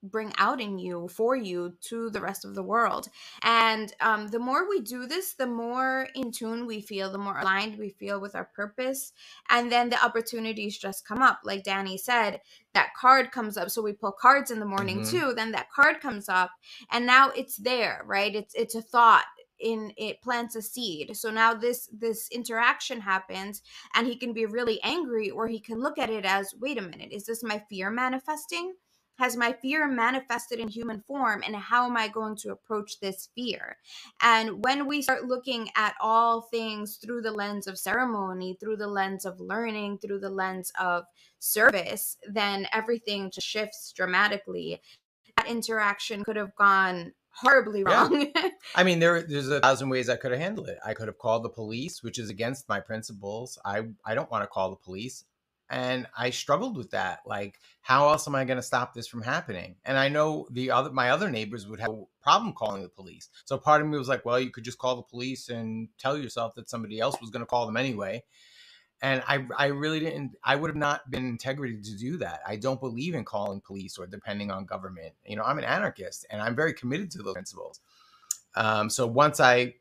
[0.04, 3.08] bring out in you for you to the rest of the world.
[3.44, 7.38] And um, the more we do this the more in tune we feel the more
[7.40, 9.14] aligned we feel with our purpose
[9.50, 11.40] and then the opportunities just come up.
[11.44, 12.42] Like danny said
[12.74, 15.10] that card comes up so we pull cards in the morning Mhm.
[15.10, 16.52] too then that card comes up
[16.92, 18.36] and now it's there right?
[18.36, 19.26] It's it's a thought
[19.60, 21.16] in it plants a seed.
[21.16, 23.62] So now this this interaction happens
[23.94, 26.82] and he can be really angry or he can look at it as wait a
[26.82, 28.74] minute is this my fear manifesting
[29.22, 33.30] has my fear manifested in human form and how am i going to approach this
[33.36, 33.78] fear
[34.24, 38.88] and when we start looking at all things through the lens of ceremony through the
[38.88, 41.04] lens of learning through the lens of
[41.38, 44.82] service then everything just shifts dramatically
[45.38, 48.28] that interaction could have gone horribly wrong.
[48.36, 48.50] Yeah.
[48.76, 50.78] I mean, there there's a thousand ways I could have handled it.
[50.86, 53.58] I could have called the police, which is against my principles.
[53.64, 55.24] I I don't want to call the police,
[55.72, 57.22] and I struggled with that.
[57.26, 59.78] Like, how else am I going to stop this from happening?
[59.86, 63.30] And I know the other my other neighbors would have a problem calling the police.
[63.46, 66.18] So part of me was like, well, you could just call the police and tell
[66.18, 68.24] yourself that somebody else was going to call them anyway.
[69.02, 70.36] And I I really didn't.
[70.44, 72.42] I would have not been integrity to do that.
[72.46, 75.14] I don't believe in calling police or depending on government.
[75.26, 77.80] You know, I'm an anarchist, and I'm very committed to those principles.
[78.56, 79.76] Um, so once I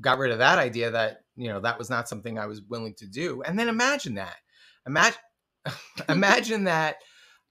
[0.00, 2.94] got rid of that idea that you know that was not something I was willing
[2.94, 4.36] to do, and then imagine that,
[4.86, 5.20] imagine,
[6.08, 6.96] imagine that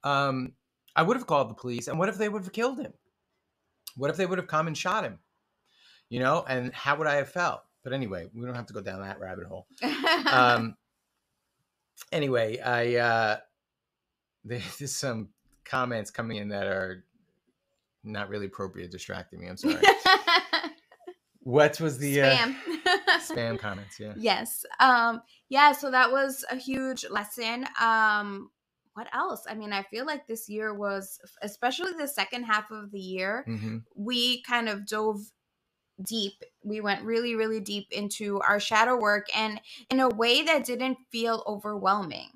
[0.04, 0.54] um,
[0.96, 2.94] I would have called the police, and what if they would have killed him?
[3.96, 5.20] What if they would have come and shot him?
[6.10, 7.62] You know, and how would I have felt?
[7.84, 9.68] But anyway, we don't have to go down that rabbit hole.
[10.32, 10.78] Um,
[12.12, 13.38] anyway, I uh,
[14.46, 15.30] there's some
[15.66, 17.06] comments coming in that are
[18.04, 19.48] not really appropriate, distracting me.
[19.48, 19.82] I'm sorry.
[21.40, 22.54] what was the uh,
[23.20, 24.00] spam comments?
[24.00, 24.14] Yeah.
[24.18, 28.50] yes um yeah so that was a huge lesson um
[28.94, 32.92] what else i mean i feel like this year was especially the second half of
[32.92, 35.32] the year hmm we kind of dove
[36.02, 36.44] deep.
[36.64, 40.98] We went really, really deep into our shadow work and in a way that didn't
[41.12, 42.30] feel overwhelming.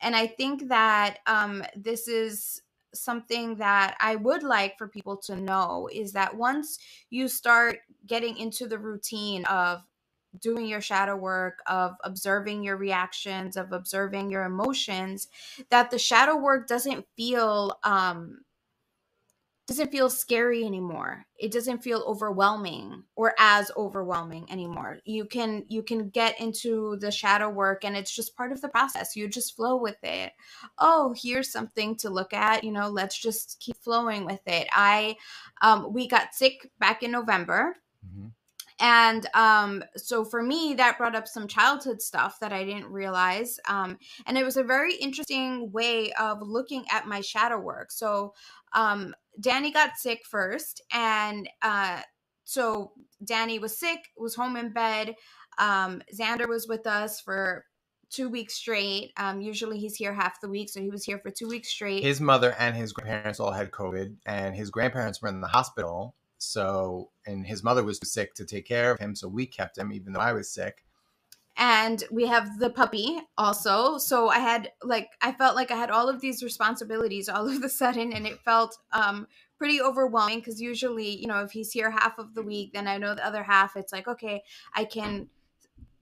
[0.00, 2.62] And I think that um, this is
[2.94, 6.78] something that I would like for people to know is that once
[7.08, 9.82] you start getting into the routine of
[10.38, 15.28] doing your shadow work, of observing your reactions, of observing your emotions,
[15.70, 18.40] that the shadow work doesn't feel um,
[19.70, 21.24] doesn't feel scary anymore.
[21.38, 24.98] It doesn't feel overwhelming or as overwhelming anymore.
[25.04, 28.68] You can you can get into the shadow work and it's just part of the
[28.68, 29.14] process.
[29.14, 30.32] You just flow with it.
[30.78, 32.64] Oh here's something to look at.
[32.64, 34.66] You know let's just keep flowing with it.
[34.72, 35.14] I
[35.62, 37.76] um we got sick back in november.
[38.04, 38.26] Mm-hmm.
[38.80, 43.60] And um, so for me, that brought up some childhood stuff that I didn't realize.
[43.68, 47.92] Um, and it was a very interesting way of looking at my shadow work.
[47.92, 48.32] So
[48.72, 52.00] um, Danny got sick first, and uh,
[52.44, 52.92] so
[53.24, 55.14] Danny was sick, was home in bed.
[55.58, 57.64] Um, Xander was with us for
[58.10, 59.12] two weeks straight.
[59.16, 62.02] Um, usually he's here half the week, so he was here for two weeks straight.
[62.02, 66.16] His mother and his grandparents all had COVID, and his grandparents were in the hospital.
[66.42, 69.92] So, and his mother was sick to take care of him, so we kept him,
[69.92, 70.84] even though I was sick.
[71.56, 75.90] And we have the puppy also so i had like i felt like i had
[75.90, 79.26] all of these responsibilities all of a sudden and it felt um
[79.58, 82.96] pretty overwhelming because usually you know if he's here half of the week then i
[82.96, 84.42] know the other half it's like okay
[84.74, 85.28] i can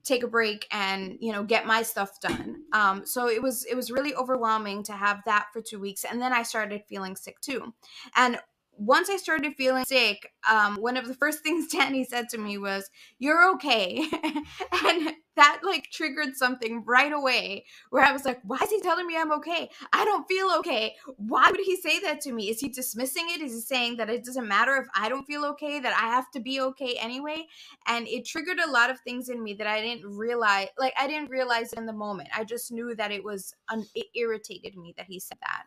[0.09, 2.63] take a break and you know get my stuff done.
[2.73, 6.21] Um so it was it was really overwhelming to have that for two weeks and
[6.21, 7.75] then i started feeling sick too.
[8.17, 8.39] And
[8.79, 12.59] once I started feeling sick, um, one of the first things Danny said to me
[12.59, 12.89] was,
[13.19, 14.07] You're okay.
[14.85, 19.07] and that like triggered something right away where I was like, Why is he telling
[19.07, 19.69] me I'm okay?
[19.93, 20.95] I don't feel okay.
[21.17, 22.51] Why would he say that to me?
[22.51, 23.41] Is he dismissing it?
[23.41, 26.31] Is he saying that it doesn't matter if I don't feel okay, that I have
[26.33, 27.47] to be okay anyway?
[27.87, 30.69] And it triggered a lot of things in me that I didn't realize.
[30.79, 32.29] Like, I didn't realize in the moment.
[32.37, 35.65] I just knew that it was, un- it irritated me that he said that.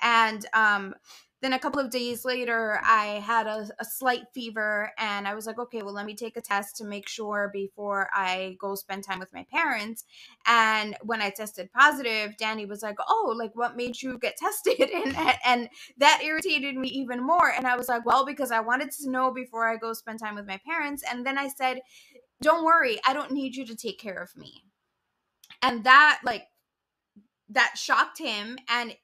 [0.00, 0.94] And, um,
[1.44, 5.46] then a couple of days later, I had a, a, slight fever, and I was
[5.46, 9.04] like, okay, well, let me take a test to make sure before I go spend
[9.04, 10.04] time with my parents.
[10.46, 14.90] And when I tested positive, Danny was like, oh, like what made you get tested?
[14.90, 17.52] And and that irritated me even more.
[17.54, 20.36] And I was like, well, because I wanted to know before I go spend time
[20.36, 21.04] with my parents.
[21.10, 21.80] And then I said,
[22.40, 24.62] don't worry, I don't need you to take care of me.
[25.60, 26.46] And that like
[27.50, 28.94] that shocked him and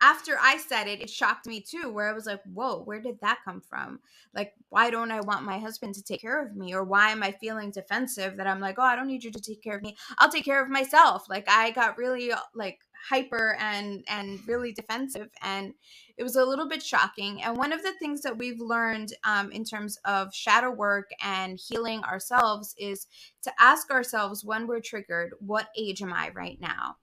[0.00, 3.20] after I said it, it shocked me too, where I was like, whoa, where did
[3.20, 4.00] that come from?
[4.34, 6.74] Like, why don't I want my husband to take care of me?
[6.74, 9.40] Or why am I feeling defensive that I'm like, oh, I don't need you to
[9.40, 9.96] take care of me.
[10.18, 11.26] I'll take care of myself.
[11.28, 15.72] Like, I got really like hyper and and really defensive and
[16.18, 19.50] it was a little bit shocking and one of the things that we've learned um,
[19.52, 23.06] in terms of shadow work and healing ourselves is
[23.42, 26.96] to ask ourselves when we're triggered what age am i right now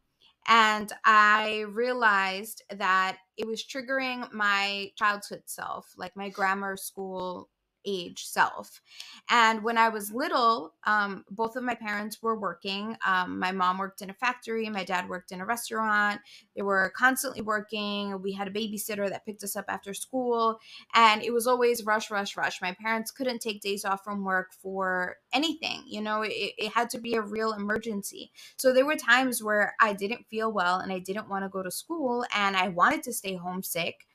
[0.48, 7.50] and I realized that it was triggering my childhood self, like my grammar school
[7.88, 8.82] age self.
[9.30, 12.98] And when I was little, um, both of my parents were working.
[13.06, 16.20] Um, my mom worked in a factory, my dad worked in a restaurant.
[16.56, 18.22] They were constantly working.
[18.22, 20.60] We had a babysitter that picked us up after school,
[20.94, 22.62] and it was always rush, rush, rush.
[22.62, 26.90] My parents couldn't take days off from work for anything, you know, it, it had
[26.90, 28.32] to be a real emergency.
[28.58, 31.64] So there were times where I didn't feel well and I didn't want to go
[31.64, 34.07] to school and I wanted to stay home sick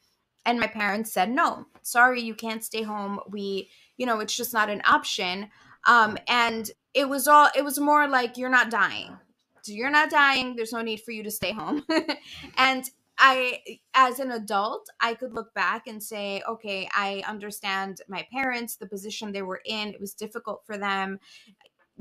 [0.45, 3.21] and my parents said no sorry you can't stay home.
[3.29, 5.51] We you know it's just not an option.
[5.87, 9.19] Um and it was all it was more like you're not dying.
[9.67, 10.57] You're not dying.
[10.57, 11.85] There's no need for you to stay home.
[12.57, 13.59] And i
[13.93, 18.87] as an adult i could look back and say okay i understand my parents the
[18.87, 19.89] position they were in.
[19.89, 21.21] It was difficult for them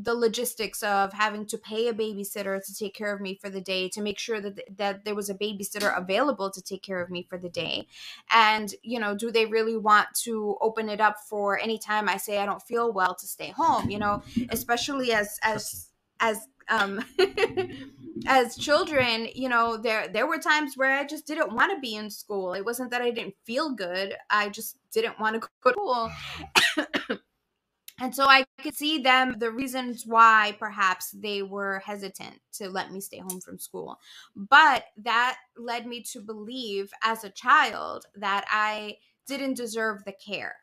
[0.04, 3.62] the logistics of having to pay a babysitter to take care of me for the
[3.62, 7.10] day to make sure that that there was a babysitter available to take care of
[7.10, 7.88] me for the day.
[8.32, 12.18] And you know do they really want to open it up for any time i
[12.18, 14.22] say i don't feel well to stay home you know?
[14.50, 17.04] Especially as as as um
[18.28, 21.96] as children you know there there were times where i just didn't want to be
[21.96, 22.54] in school.
[22.54, 24.16] It wasn't that i didn't feel good.
[24.30, 27.18] I just didn't want to go to school
[28.02, 32.92] and so I could see them, the reasons why perhaps they were hesitant to let
[32.92, 34.00] me stay home from school.
[34.36, 38.98] But that led me to believe as a child that I
[39.28, 40.56] didn't deserve the care.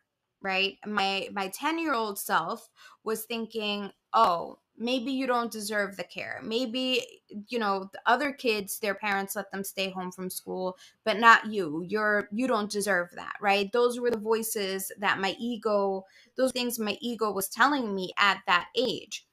[0.43, 0.77] right?
[0.87, 2.69] My my 10-year-old self
[3.05, 6.41] was thinking, "Oh, maybe you don't deserve the care.
[6.43, 11.19] Maybe, you know, the other kids, their parents let them stay home from school, but
[11.19, 11.85] not you.
[11.87, 13.71] You're you don't deserve that, right?
[13.73, 16.05] Those were the voices that my ego,
[16.37, 19.27] those things my ego was telling me at that age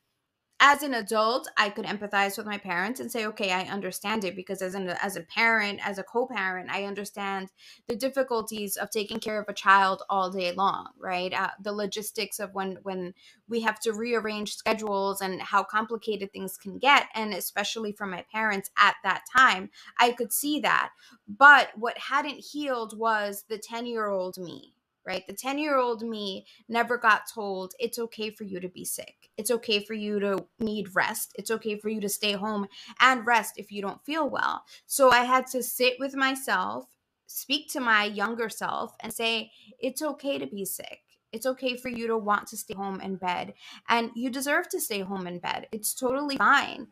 [0.59, 4.35] as an adult i could empathize with my parents and say okay i understand it
[4.35, 7.49] because as an as a parent as a co-parent i understand
[7.87, 11.33] the difficulties of taking care of a child all day long right?
[11.33, 13.13] Uh, the logistics of when when
[13.47, 18.23] we have to rearrange schedules and how complicated things can get and especially for my
[18.31, 20.91] parents at that time i could see that.
[21.27, 24.74] But what hadn't healed was the 10 year old me
[25.05, 25.25] right?
[25.27, 29.29] The 10 year old me never got told it's okay for you to be sick.
[29.37, 31.33] It's okay for you to need rest.
[31.37, 32.67] It's okay for you to stay home
[32.99, 34.63] and rest if you don't feel well.
[34.85, 36.85] So I had to sit with myself,
[37.27, 40.99] speak to my younger self, and say, it's okay to be sick.
[41.31, 43.55] It's okay for you to want to stay home in bed,
[43.89, 45.67] and you deserve to stay home in bed.
[45.73, 46.87] It's totally fine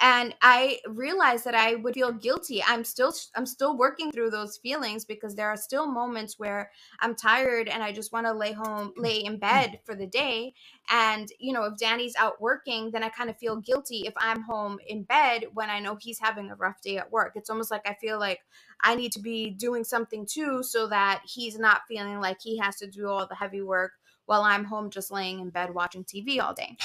[0.00, 2.62] and i realized that i would feel guilty.
[2.66, 6.70] I'm still i'm still working through those feelings because there are still moments where
[7.00, 8.92] i'm tired and i just want to lay home mm.
[8.96, 9.40] lay in mm.
[9.40, 10.54] bed for the day.
[10.90, 14.42] And you know if danny's out working then i kind of feel guilty if i'm
[14.42, 17.32] home in bed when i know he's having a rough day at work.
[17.34, 18.40] It's almost like i feel like
[18.82, 22.76] i need to be doing something too so that he's not feeling like he has
[22.76, 23.92] to do all the heavy work
[24.26, 26.76] while i'm home just laying in bed watching tv all day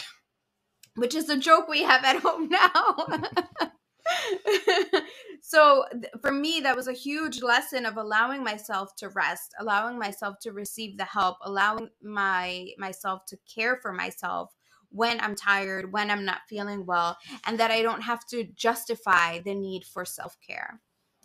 [0.96, 2.96] which is a joke we have at home now.
[5.42, 5.86] so
[6.22, 10.52] for me that was a huge lesson of allowing myself to rest allowing myself to
[10.52, 14.52] receive the help allowing my myself to care for myself
[14.90, 19.40] when i'm tired when i'm not feeling well and that i don't have to justify
[19.40, 20.82] the need for self-care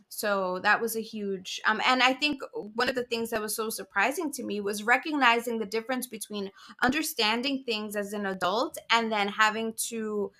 [0.08, 2.40] so that was a huge um, and i think
[2.74, 6.50] one of the things that was so surprising to me was recognizing the difference between
[6.82, 10.32] understanding things as an adult and then having to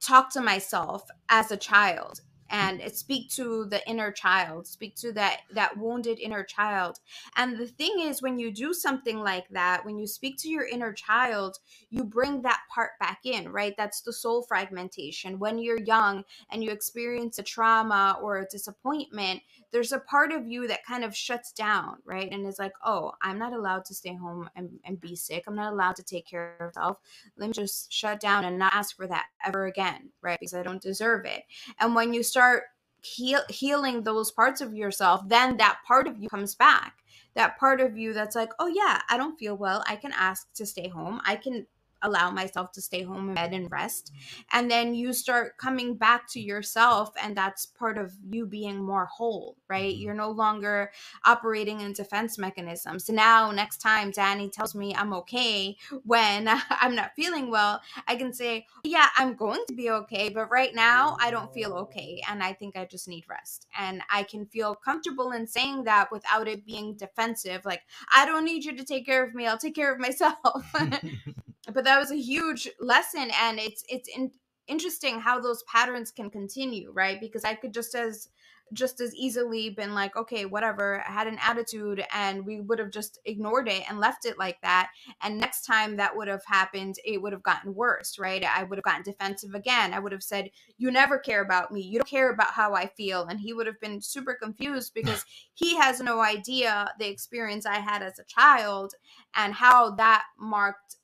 [0.00, 2.20] talk to myself as a child
[2.54, 7.00] and speak to the inner child speak to that that wounded inner child.
[7.36, 10.64] And the thing is when you do something like that when you speak to your
[10.64, 11.58] inner child
[11.90, 13.74] you bring that part back in right?
[13.76, 15.40] That's the soul fragmentation.
[15.40, 19.42] When you're young and you experience a trauma or a disappointment
[19.74, 23.12] there's a part of you that kind of shuts down right and is like oh
[23.20, 26.26] i'm not allowed to stay home and, and be sick i'm not allowed to take
[26.26, 26.98] care of myself
[27.36, 30.62] let me just shut down and not ask for that ever again right because i
[30.62, 31.42] don't deserve it
[31.80, 32.62] and when you start
[33.04, 36.98] heal, healing those parts of yourself, then that part of you comes back.
[37.34, 39.84] That part of you that's like, oh yeah, I don't feel well.
[39.86, 41.20] I can ask to stay home.
[41.24, 41.66] I can
[42.04, 44.12] allow myself to stay home in bed and rest.
[44.52, 49.06] And then you start coming back to yourself, and that's part of you being more
[49.06, 49.92] whole, right?
[49.92, 50.02] Mm-hmm.
[50.02, 50.92] You're no longer
[51.24, 53.06] operating in defense mechanisms.
[53.06, 58.16] So now, next time Danny tells me I'm okay when I'm not feeling well, I
[58.16, 62.22] can say, Yeah, I'm going to be okay, but right now I don't feel okay.
[62.28, 63.66] And I think I just need rest.
[63.78, 67.64] And I can feel comfortable in saying that without it being defensive.
[67.64, 67.82] Like,
[68.14, 70.74] I don't need you to take care of me, I'll take care of myself.
[71.72, 74.30] but that was a huge lesson and it's it's in,
[74.66, 77.20] interesting how those patterns can continue right?
[77.20, 78.28] Because i could just as
[78.72, 82.90] just as easily been like okay whatever i had an attitude and we would have
[82.90, 84.90] just ignored it and left it like that
[85.22, 88.42] and next time that would have happened it would have gotten worse right?
[88.42, 89.92] I would have gotten defensive again.
[89.92, 91.82] I would have said you never care about me.
[91.82, 95.24] You don't care about how i feel and he would have been super confused because
[95.52, 98.94] he has no idea the experience i had as a child
[99.36, 100.96] and how that marked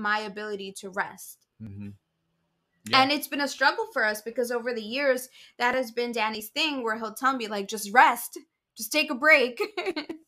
[0.00, 1.46] my ability to rest.
[1.62, 1.90] Mm-hmm.
[2.88, 3.02] Yeah.
[3.02, 5.28] And it's been a struggle for us because over the years,
[5.58, 8.38] that has been Danny's thing where he'll tell me, like, just rest,
[8.76, 9.60] just take a break.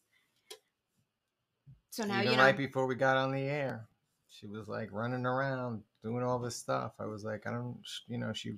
[1.90, 2.42] so now, Even you know.
[2.42, 3.86] Right before we got on the air,
[4.28, 6.92] she was like running around doing all this stuff.
[6.98, 8.56] I was like, I don't, you know, she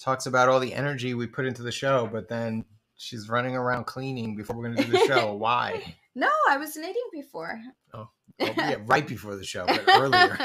[0.00, 2.64] talks about all the energy we put into the show, but then
[2.96, 5.34] she's running around cleaning before we're going to do the show.
[5.36, 5.94] Why?
[6.14, 7.60] No, I was knitting before.
[7.94, 8.08] Oh,
[8.40, 10.38] well, yeah, right before the show, but earlier.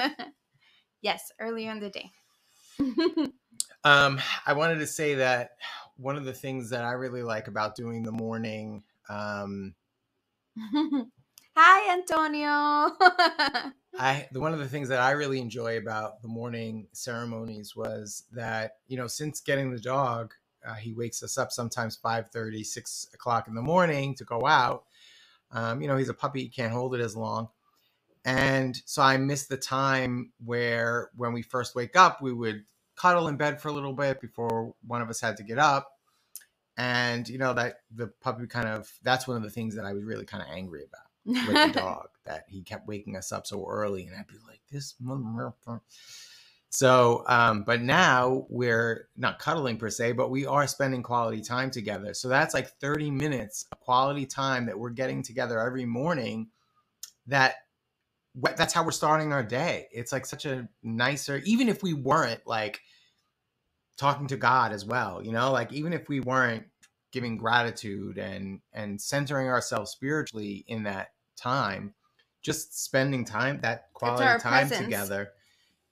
[1.02, 2.12] yes, earlier in the day.
[3.84, 5.52] um, I wanted to say that
[5.98, 8.84] one of the things that I really like about doing the morning.
[9.10, 9.76] Um,
[11.58, 12.96] Hi, Antonio.
[13.98, 18.24] I the one of the things that I really enjoy about the morning ceremonies was
[18.34, 20.34] that you know since getting the dog,
[20.68, 24.46] uh, he wakes us up sometimes 5 30, 6 o'clock in the morning to go
[24.46, 24.84] out.
[25.52, 27.50] Um, you know, he's a puppy, he can't hold it as long.
[28.26, 32.66] And so I miss the time where when we first wake up, we would
[32.96, 35.92] cuddle in bed for a little bit before one of us had to get up.
[36.78, 39.94] And, you know, that the puppy kind of, that's one of the things that I
[39.94, 41.06] was really kind of angry about.
[41.26, 44.62] with the dog that he kept waking us up so early, and I'd be like,
[44.72, 44.94] "This."
[46.70, 51.72] So, um, but now we're not cuddling per se, but we are spending quality time
[51.72, 52.14] together.
[52.14, 56.50] So that's like 30 minutes of quality time that we're getting together every morning.
[57.26, 57.56] That
[58.36, 59.88] that's how we're starting our day.
[59.92, 62.82] It's like such a nicer, even if we weren't like
[63.98, 66.66] talking to God as well, you know, like even if we weren't
[67.12, 71.94] giving gratitude and and centering ourselves spiritually in that time,
[72.42, 74.84] just spending time that quality time presence.
[74.84, 75.32] together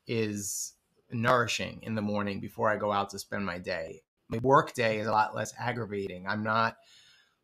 [0.06, 0.74] is
[1.12, 4.02] nourishing in the morning before I go out to spend my day.
[4.28, 6.28] My work day is a lot less aggravating.
[6.28, 6.76] I'm not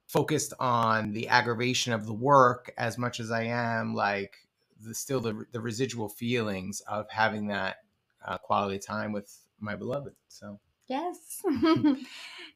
[0.08, 4.36] focused on the aggravation of the work as much as I am like
[4.84, 7.78] the still the, the residual feelings of having that
[8.26, 10.14] uh, quality time with my beloved.
[10.28, 10.60] So
[10.90, 11.42] yes.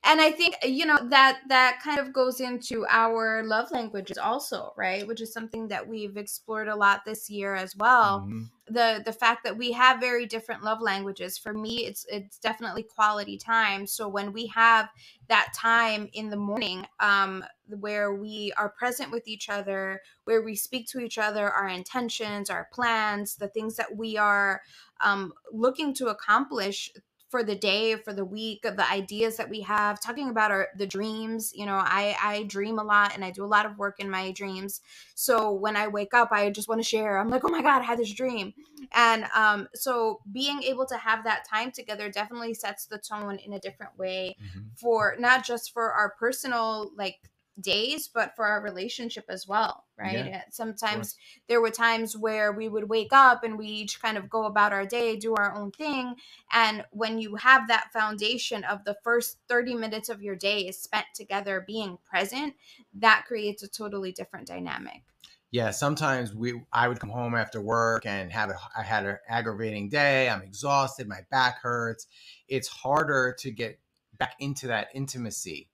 [0.04, 4.74] and i think you know that that kind of goes into our love languages also
[4.76, 8.44] right which is something that we've explored a lot this year as well mm-hmm.
[8.68, 12.84] the the fact that we have very different love languages for me it's it's definitely
[12.84, 14.90] quality time so when we have
[15.30, 17.44] that time in the morning um
[17.80, 22.50] where we are present with each other where we speak to each other our intentions
[22.50, 24.62] our plans the things that we are
[25.02, 26.90] um, looking to accomplish
[27.34, 30.86] for the day for the week the ideas that we have talking about our the
[30.86, 34.00] dreams you know i i dream a lot and i do a lot of work
[34.00, 34.82] in my dreams.
[35.16, 37.18] So when i wake up i just want to share.
[37.18, 38.54] I'm like oh my god i had this dream.
[38.94, 43.54] And um so being able to have that time together definitely sets the tone in
[43.54, 44.68] a different way mm-hmm.
[44.76, 47.18] for not just for our personal like
[47.60, 50.26] days but for our relationship as well right?
[50.26, 51.16] Yeah, sometimes
[51.47, 54.74] there were times where we would wake up and we each kind of go about
[54.74, 56.16] our day do our own thing.
[56.51, 60.80] And when you have that foundation of the first 30 minutes of your day is
[60.80, 62.56] spent together being present
[62.95, 65.04] that creates a totally different dynamic.
[65.51, 69.18] Yeah sometimes we i would come home after work and have a, i had an
[69.28, 72.08] aggravating day i'm exhausted my back hurts.
[72.47, 73.80] It's harder to get
[74.18, 75.70] back into that intimacy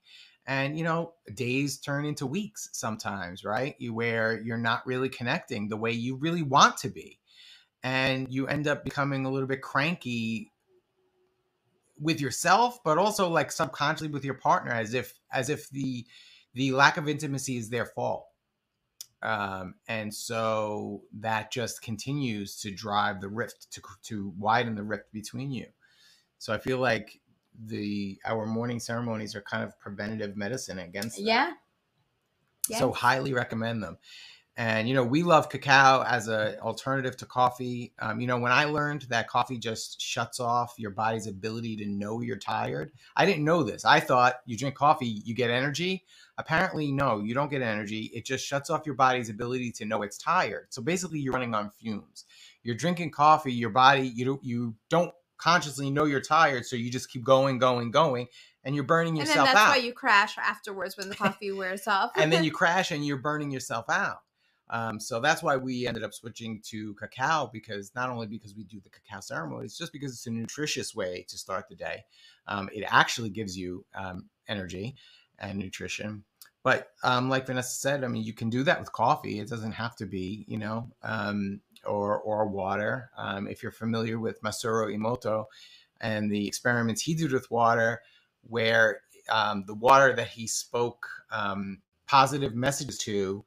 [0.49, 3.75] and you know days turn into weeks sometimes right?
[3.77, 7.19] You where you're not really connecting the way you really want to be
[7.83, 10.51] and you end up becoming a little bit cranky
[12.01, 16.05] with yourself but also like subconsciously with your partner as if as if the
[16.55, 18.25] the lack of intimacy is their fault.
[19.21, 25.11] Um, and so that just continues to drive the rift to to widen the rift
[25.13, 25.67] between you.
[26.39, 27.19] So i feel like
[27.65, 31.23] the our morning ceremonies are kind of preventative medicine against that.
[31.23, 31.51] yeah.
[32.69, 32.79] Yes.
[32.79, 33.97] so highly recommend them.
[34.57, 37.93] And you know we love cacao as an alternative to coffee.
[37.99, 41.85] Um, you know when i learned that coffee just shuts off your body's ability to
[41.87, 43.85] know you're tired i didn't know this.
[43.85, 46.05] I thought you drink coffee you get energy.
[46.37, 48.11] Apparently no you don't get energy.
[48.13, 50.67] It just shuts off your body's ability to know it's tired.
[50.69, 52.25] So basically you're running on fumes.
[52.63, 56.91] You're drinking coffee your body you don't you don't consciously know you're tired, so you
[56.91, 58.27] just keep going, going, going,
[58.63, 59.47] and you're burning yourself out.
[59.47, 59.69] And that's out.
[59.69, 62.11] why you crash afterwards when the coffee wears off.
[62.15, 64.19] and then you crash and you're burning yourself out.
[64.71, 68.63] Um, so that's why we ended up switching to cacao because not only because we
[68.65, 72.03] do the cacao ceremony, it's just because it's a nutritious way to start the day.
[72.47, 74.95] Um, it actually gives you um, energy
[75.39, 76.23] and nutrition.
[76.61, 79.39] But um, like Vanessa said, I mean, you can do that with coffee.
[79.39, 83.09] It doesn't have to be, you know, um, or, or water.
[83.17, 85.45] Um, if you're familiar with Masaru Emoto
[86.01, 88.01] and the experiments he did with water,
[88.41, 93.43] where um, the water that he spoke um, positive messages to,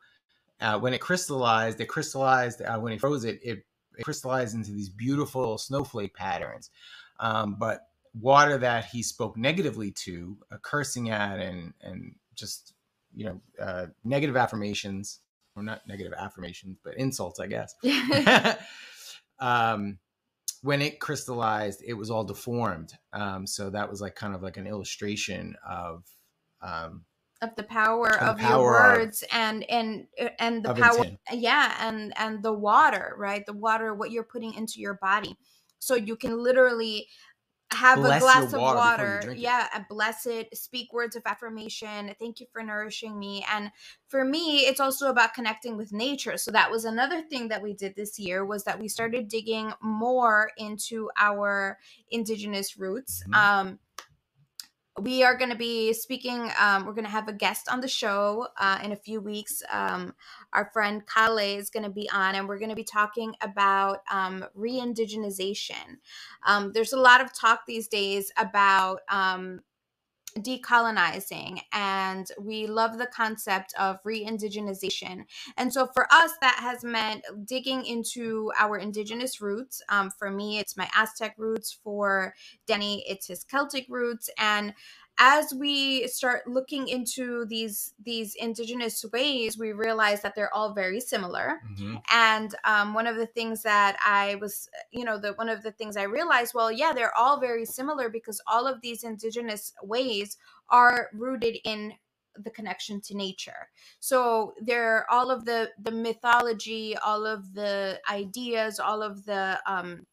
[0.61, 3.65] uh, when it crystallized, it crystallized, uh, when he froze it, it,
[3.99, 6.71] it, crystallized into these beautiful snowflake patterns.
[7.19, 12.75] Um, but water that he spoke negatively to, uh, cursing at and, and just,
[13.15, 15.21] you know, uh, negative affirmations
[15.55, 17.75] or not negative affirmations, but insults, I guess.
[19.39, 19.99] um,
[20.63, 22.93] when it crystallized, it was all deformed.
[23.13, 26.05] Um, so that was like kind of like an illustration of
[26.61, 27.05] um,
[27.43, 30.07] of the power of, the power your words of, and and
[30.39, 31.19] and the power, intent.
[31.33, 33.45] yeah, and and the water, right?
[33.45, 35.37] The water, what you're putting into your body,
[35.81, 37.09] so you can literally
[37.73, 39.21] have bless a glass of water.
[39.23, 39.35] water.
[39.37, 40.57] Yeah, bless it.
[40.57, 42.15] Speak words of affirmation.
[42.19, 43.45] Thank you for nourishing me.
[43.53, 43.71] And
[44.09, 46.37] for me, it's also about connecting with nature.
[46.37, 49.73] So that was another thing that we did this year was that we started digging
[49.81, 51.79] more into our
[52.11, 53.23] indigenous roots.
[53.25, 53.35] Mm-hmm.
[53.35, 53.79] Um,
[55.01, 57.89] we are going to be speaking um, we're going to have a guest on the
[57.89, 59.63] show uh, in a few weeks.
[59.73, 60.15] Um,
[60.53, 64.01] our friend kale is going to be on and we're going to be talking about
[64.11, 65.97] um, re-indigenization.
[66.47, 69.61] Um, there's a lot of talk these days about um,
[70.39, 75.25] decolonizing and we love the concept of re-indigenization.
[75.57, 79.83] And so for us that has meant digging into our indigenous roots.
[79.89, 82.35] Um, for me it's my aztec roots for
[82.67, 84.75] denny it's his celtic roots and
[85.19, 91.01] as we start looking into these these indigenous ways we realize that they're all very
[91.01, 91.97] similar mm-hmm.
[92.11, 95.73] and um, one of the things that i was you know the one of the
[95.73, 100.37] things i realized well yeah they're all very similar because all of these indigenous ways
[100.71, 101.93] are rooted in
[102.39, 103.69] the connection to nature
[104.01, 110.07] so there all of the the mythology all of the ideas all of the um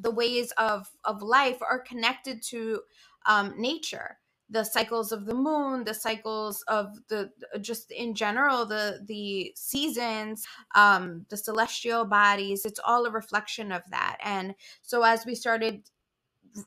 [0.00, 2.80] the ways of of life are connected to
[3.26, 4.18] um, nature.
[4.48, 10.46] The cycles of the moon the cycles of the just in general the the seasons
[10.76, 14.18] um the celestial bodies it's all a reflection of that.
[14.22, 15.90] And so as we started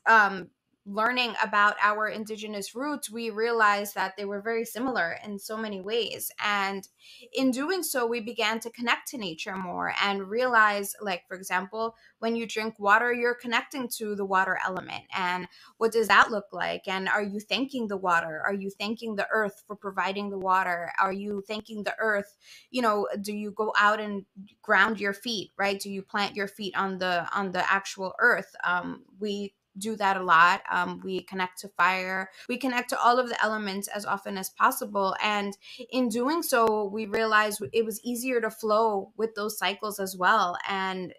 [0.06, 0.50] um
[0.90, 5.80] learning about our indigenous roots, we realized that they were very similar in so many
[5.80, 6.32] ways.
[6.44, 6.86] And
[7.32, 11.94] in doing so, we began to connect to nature more and realize, like, for example,
[12.18, 15.04] when you drink water, you're connecting to the water element.
[15.14, 15.46] And
[15.78, 16.88] what does that look like?
[16.88, 18.42] And are you thanking the water?
[18.44, 20.90] Are you thanking the earth for providing the water?
[21.00, 22.36] Are you thanking the earth?
[22.70, 24.24] You know, do you go out and
[24.60, 25.78] ground your feet, right?
[25.78, 28.54] Do you plant your feet on the on the actual earth?
[28.64, 30.62] Um, we do that a lot.
[30.70, 32.30] Um, we connect to fire.
[32.48, 35.16] We connect to all of the elements as often as possible.
[35.22, 35.56] And
[35.90, 40.56] in doing so, we realized it was easier to flow with those cycles as well.
[40.68, 41.14] And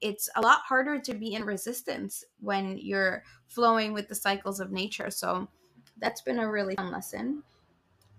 [0.00, 4.70] it's a lot harder to be in resistance when you're flowing with the cycles of
[4.70, 5.10] nature.
[5.10, 5.48] So
[5.98, 7.42] that's been a really fun lesson.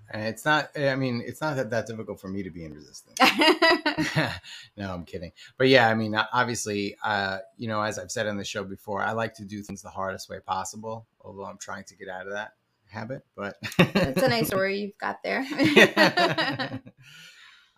[0.09, 2.73] And it's not, I mean, it's not that, that difficult for me to be in
[2.73, 3.19] resistance.
[4.77, 5.33] no, I'm kidding.
[5.57, 9.03] But yeah, I mean, obviously, uh, you know, as I've said on the show before,
[9.03, 12.25] I like to do things the hardest way possible, although I'm trying to get out
[12.25, 12.53] of that
[12.89, 13.25] habit.
[13.35, 15.45] But it's a nice story you've got there.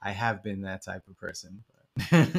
[0.02, 1.64] I have been that type of person.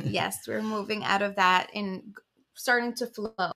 [0.04, 2.14] yes, we're moving out of that and
[2.54, 3.52] starting to flow.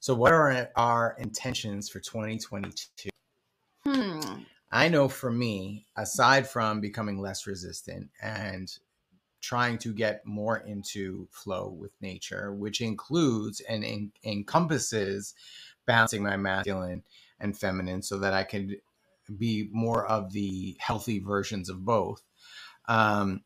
[0.00, 3.08] So, what are our intentions for 2022?
[3.84, 4.20] Hmm.
[4.70, 8.70] I know for me, aside from becoming less resistant and
[9.40, 15.34] trying to get more into flow with nature, which includes and en- encompasses
[15.86, 17.02] balancing my masculine
[17.40, 18.76] and feminine so that I can
[19.36, 22.22] be more of the healthy versions of both.
[22.86, 23.42] Um,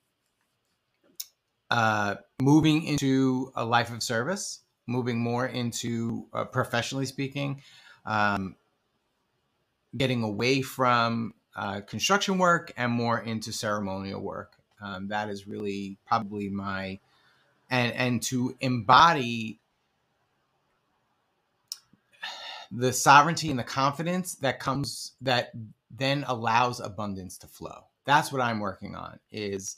[1.71, 7.63] uh, moving into a life of service, moving more into uh, professionally speaking,
[8.05, 8.57] um,
[9.97, 14.57] getting away from uh, construction work and more into ceremonial work.
[14.81, 16.99] Um, that is really probably my
[17.71, 19.61] and and to embody
[22.71, 25.53] the sovereignty and the confidence that comes that
[25.91, 27.85] then allows abundance to flow.
[28.05, 29.77] That's what I'm working on is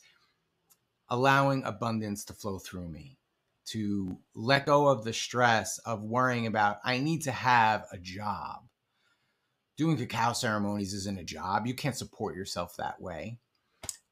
[1.11, 3.19] allowing abundance to flow through me
[3.67, 8.63] to let go of the stress of worrying about I need to have a job
[9.77, 11.67] doing cacao ceremonies isn't a job.
[11.67, 13.39] You can't support yourself that way.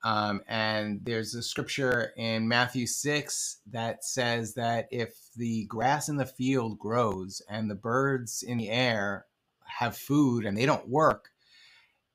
[0.04, 6.16] Um, and there's a scripture in Matthew 6 that says that if the grass in
[6.16, 9.26] the field grows and the birds in the air
[9.64, 11.30] have food and they don't work,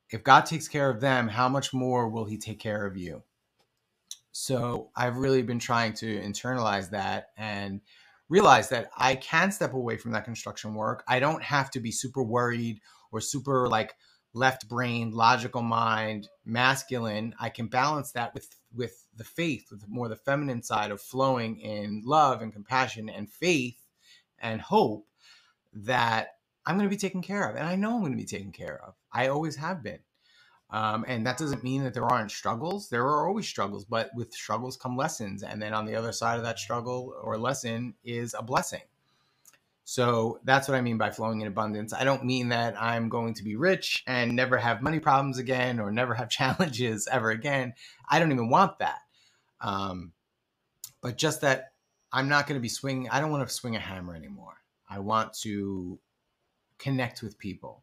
[0.10, 3.24] if God takes care of them, how much more will He take care of you?
[4.34, 7.82] So I've really been trying to internalize that and
[8.30, 11.04] realize that I can step away from that construction work.
[11.08, 12.82] I don't have to be super worried
[13.12, 13.96] or super like
[14.34, 20.08] left brain, logical mind, masculine, I can balance that with with the faith, with more
[20.08, 23.82] the feminine side of flowing in love and compassion and faith
[24.40, 25.08] and hope
[25.74, 26.36] that
[26.66, 27.56] I'm going to be taken care of.
[27.56, 28.94] And I know I'm going to be taken care of.
[29.12, 30.00] I always have been.
[30.70, 32.90] Um, and that doesn't mean that there aren't struggles.
[32.90, 35.44] There are always struggles, but with struggles come lessons.
[35.44, 38.82] And then on the other side of that struggle or lesson is a blessing.
[39.90, 41.94] So that's what I mean by flowing in abundance.
[41.94, 45.80] I don't mean that I'm going to be rich and never have money problems again
[45.80, 47.74] or never have challenges ever again.
[48.10, 49.00] I don't even want that.
[49.62, 50.12] Um,
[51.02, 51.72] but just that
[52.12, 54.58] I'm not going to be swinging, I don't want to swing a hammer anymore.
[54.90, 55.98] I want to
[56.80, 57.82] connect with people.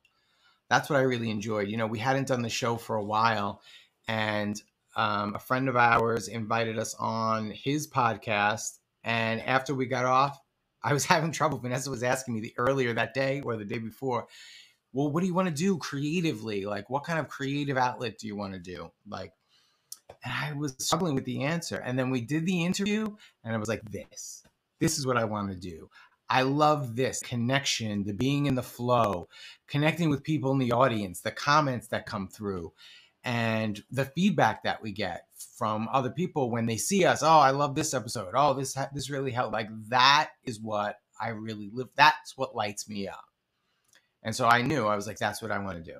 [0.68, 1.68] That's what I really enjoyed.
[1.68, 3.62] You know, we hadn't done the show for a while,
[4.08, 4.60] and
[4.94, 8.78] um, a friend of ours invited us on his podcast.
[9.04, 10.43] And after we got off,
[10.84, 11.58] I was having trouble.
[11.58, 14.28] Vanessa was asking me the earlier that day or the day before,
[14.92, 16.66] well, what do you want to do creatively?
[16.66, 18.92] Like, what kind of creative outlet do you want to do?
[19.08, 19.32] Like,
[20.24, 21.76] and I was struggling with the answer.
[21.76, 23.08] And then we did the interview,
[23.42, 24.44] and I was like, this,
[24.80, 25.90] this is what I want to do.
[26.28, 29.28] I love this connection, the being in the flow,
[29.68, 32.72] connecting with people in the audience, the comments that come through,
[33.24, 37.22] and the feedback that we get from other people when they see us.
[37.22, 38.32] Oh, I love this episode.
[38.34, 39.52] Oh, this this really helped.
[39.52, 41.88] Like that is what I really live.
[41.96, 43.24] That's what lights me up.
[44.22, 45.98] And so I knew I was like, that's what I want to do.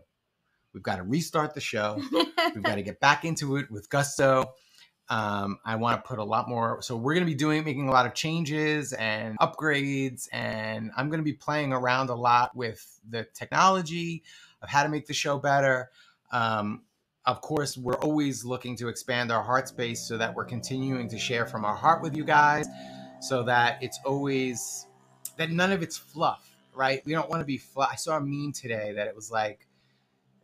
[0.73, 2.01] We've got to restart the show.
[2.13, 4.55] We've got to get back into it with gusto.
[5.09, 6.81] Um, I want to put a lot more.
[6.81, 11.11] So we're going to be doing, making a lot of changes and upgrades, and I'm
[11.11, 14.25] going to be playing around a lot with the technology
[14.63, 15.91] of how to make the show better.
[16.33, 16.83] Um,
[17.27, 21.19] of course, we're always looking to expand our heart space so that we're continuing to
[21.19, 22.67] share from our heart with you guys,
[23.21, 24.87] so that it's always
[25.37, 27.03] that none of it's fluff, right?
[27.05, 27.91] We don't want to be fluff.
[27.93, 29.67] I saw a meme today that it was like,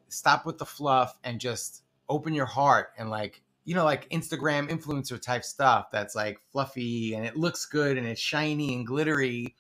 [0.09, 4.69] stop with the fluff and just open your heart and like you know, like Instagram
[4.69, 9.55] influencer type stuff that's like fluffy and it looks good and it's shiny and glittery,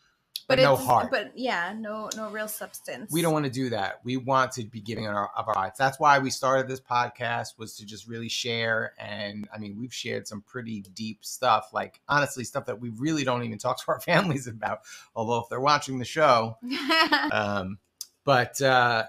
[0.49, 1.11] but, but no heart.
[1.11, 3.12] But yeah, no, no real substance.
[3.12, 4.01] We don't want to do that.
[4.05, 5.78] We want to be giving our of our hearts.
[5.78, 8.95] That's why we started this podcast was to just really share.
[8.99, 13.24] And I mean, we've shared some pretty deep stuff, like honestly, stuff that we really
[13.24, 14.80] don't even talk to our families about.
[15.14, 16.57] Although if they're watching the show,
[17.32, 17.78] um,
[18.24, 19.05] but uh,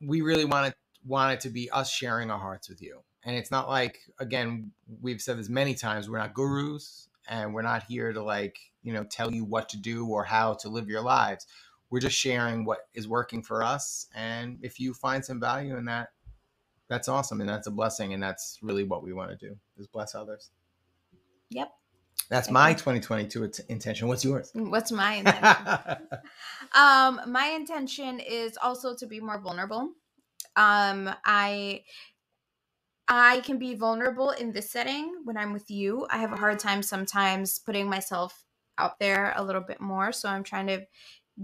[0.00, 0.74] we really wanted
[1.04, 4.70] wanted to be us sharing our hearts with you and it's not like again
[5.00, 8.92] we've said this many times we're not gurus and we're not here to like you
[8.92, 11.46] know tell you what to do or how to live your lives.
[11.90, 15.84] We're just sharing what is working for us and if you find some value in
[15.86, 16.08] that
[16.88, 19.86] that's awesome and that's a blessing and that's really what we want to do is
[19.86, 20.50] bless others.
[21.50, 21.70] Yep.
[22.28, 24.08] That's my 2022 intention.
[24.08, 24.50] What's yours?
[24.54, 26.08] What's my intention?
[26.74, 29.92] Um my intention is also to be more vulnerable.
[30.56, 31.82] Um i
[33.08, 36.06] I can be vulnerable in this setting when I'm with you.
[36.10, 38.44] I have a hard time sometimes putting myself
[38.82, 40.12] out there a little bit more.
[40.12, 40.86] So I'm trying to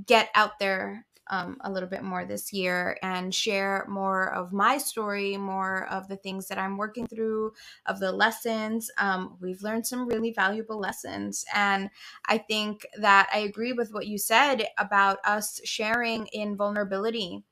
[0.06, 4.78] get out there um, a little bit more this year and share more of my
[4.78, 7.52] story, more of the things that I'm working through,
[7.86, 8.90] of the lessons.
[8.98, 11.44] Um, we've learned some really valuable lessons.
[11.54, 11.90] And
[12.26, 17.44] I think that I agree with what you said about us sharing in vulnerability.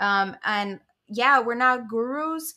[0.00, 2.54] Um, and yeah, we're not gurus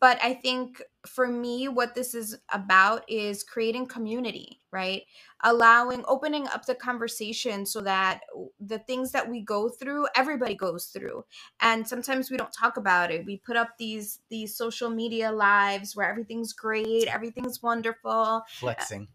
[0.00, 5.02] but I think for me, what this is about is creating community, right?
[5.42, 8.20] Allowing, opening up the conversation so that
[8.60, 11.24] the things that we go through, everybody goes through.
[11.60, 13.26] And sometimes we don't talk about it.
[13.26, 18.42] We put up these these social media lives where everything's great, everything's wonderful.
[18.48, 19.08] Flexing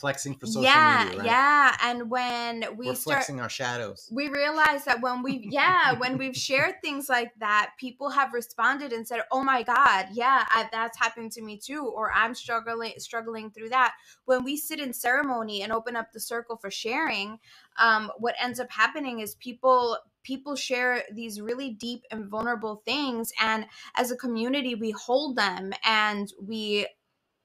[0.00, 1.26] flexing for social yeah, media, right?
[1.26, 4.08] Yeah, and when we We're start flexing our shadows.
[4.10, 8.92] We realize that when we yeah, when we've shared things like that, people have responded
[8.92, 12.94] and said, "Oh my god, yeah, I, that's happened to me too," or "I'm struggling
[12.98, 13.94] struggling through that."
[14.24, 17.38] When we sit in ceremony and open up the circle for sharing,
[17.78, 23.32] um, what ends up happening is people people share these really deep and vulnerable things
[23.40, 26.86] and as a community we hold them and we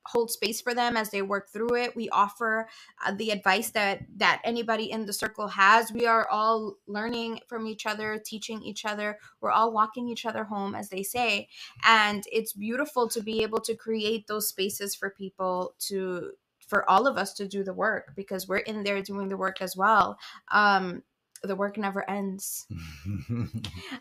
[0.05, 1.95] hold space for them as they work through it.
[1.95, 2.67] We offer
[3.05, 5.91] uh, the advice that that anybody in the circle has.
[5.91, 9.19] We are all learning from each other teaching each other.
[9.41, 11.49] We're all walking each other home as they say.
[11.85, 16.31] And it's beautiful to be able to create those spaces for people to
[16.67, 19.61] for all of us to do the work because we're in there doing the work
[19.61, 20.17] as well.
[20.51, 21.03] Um
[21.43, 22.67] the work never ends.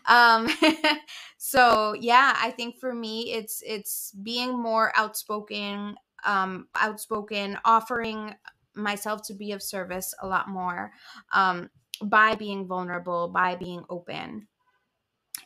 [0.07, 0.47] Um
[1.37, 8.35] so yeah i think for me it's it's being more outspoken um outspoken offering
[8.75, 10.91] myself to be of service a lot more
[11.33, 11.69] um
[12.03, 14.47] by being vulnerable by being open.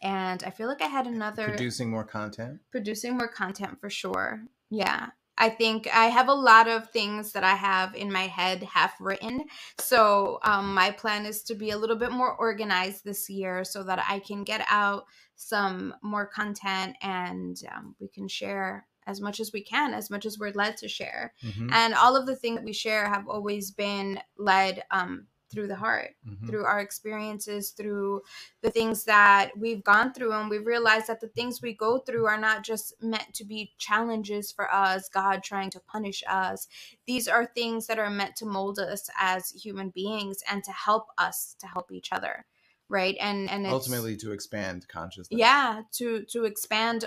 [0.01, 2.59] And i feel like i had another producing more content?
[2.71, 4.43] Producing more content for sure.
[4.69, 5.09] Yeah
[5.39, 8.93] I think I have a lot of things that I have in my head half
[8.99, 9.45] written.
[9.79, 13.83] So um, my plan is to be a little bit more organized this year so
[13.83, 19.39] that I can get out some more content and um, we can share as much
[19.39, 21.33] as we can, as much as we're led to share.
[21.43, 21.69] Mm-hmm.
[21.71, 25.75] And all of the things that we share have always been led um, through the
[25.75, 26.45] heart, mm-hmm.
[26.45, 28.21] through our experiences, through
[28.61, 30.31] the things that we've gone through.
[30.33, 33.73] And we realize that the things we go through are not just meant to be
[33.77, 36.67] challenges for us, God trying to punish us.
[37.07, 41.07] These are things that are meant to mold us as human beings and to help
[41.17, 42.45] us to help each other.
[42.87, 43.15] Right.
[43.19, 45.39] And and ultimately to expand consciousness.
[45.39, 47.05] Yeah, to to expand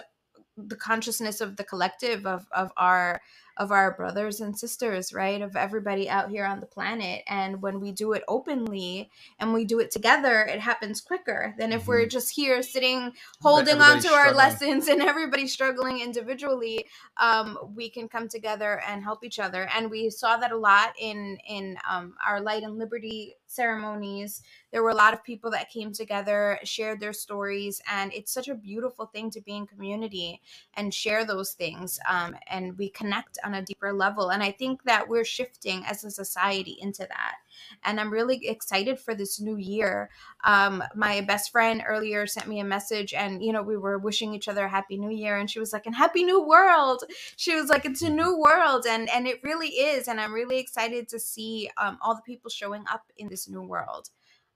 [0.57, 3.20] the consciousness of the collective of of our
[3.57, 5.42] of our brothers and sisters, right?
[5.42, 7.22] Of everybody out here on the planet.
[7.28, 11.72] And when we do it openly and we do it together, it happens quicker than
[11.72, 12.11] if we're Mhm.
[12.11, 16.86] just here sitting holding on to our lessons and everybody struggling individually.
[17.18, 19.68] Um, we can come together and help each other.
[19.74, 24.42] And we saw that a lot in in um, our Light and Liberty ceremonies
[24.72, 28.48] there were a lot of people that came together shared their stories and it's such
[28.48, 30.40] a beautiful thing to be in community
[30.74, 34.82] and share those things um, and we connect on a deeper level and i think
[34.84, 37.36] that we're shifting as a society into that.
[37.84, 40.11] And i'm really excited for this new year.
[40.45, 44.34] Um, my best friend earlier sent me a message and you know we were wishing
[44.34, 47.05] each other a happy new year and she was like and happy new world!
[47.36, 50.59] She was like it's a new world and and it really is and i'm really
[50.59, 54.11] excited to see um, all the people showing up in this new world.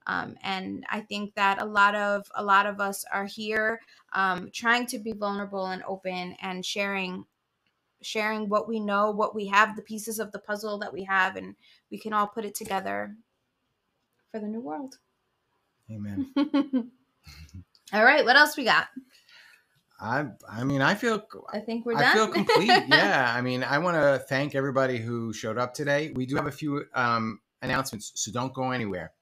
[0.09, 3.80] Um, and i think that a lot of a lot of us are here
[4.12, 7.24] um, trying to be vulnerable and open and sharing
[8.07, 11.36] sharing what we know what we have the pieces of the puzzle that we have
[11.36, 11.57] and
[11.90, 13.14] we can all put it together
[14.30, 14.98] for the new world
[15.90, 16.30] Amen.
[17.92, 18.88] all right what else we got
[19.98, 22.04] I I mean I feel i think we're done.
[22.04, 22.66] I feel complete.
[22.88, 23.32] yeah.
[23.34, 26.12] I mean, I want to thank everybody who showed up today.
[26.14, 29.12] We do have a few um, announcements, so don't go anywhere.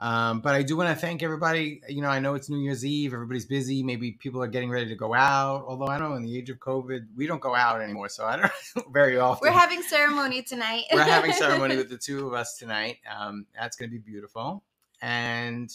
[0.00, 1.80] Um, but I do want to thank everybody.
[1.88, 3.12] You know, I know it's New Year's Eve.
[3.12, 3.82] Everybody's busy.
[3.82, 5.64] Maybe people are getting ready to go out.
[5.66, 8.08] Although I know in the age of COVID, we don't go out anymore.
[8.08, 8.52] So I don't
[8.92, 9.48] very often.
[9.48, 12.98] we're having ceremony tonight We're having ceremony with the two of us tonight.
[13.18, 14.62] Um, that's going to be beautiful.
[15.02, 15.70] And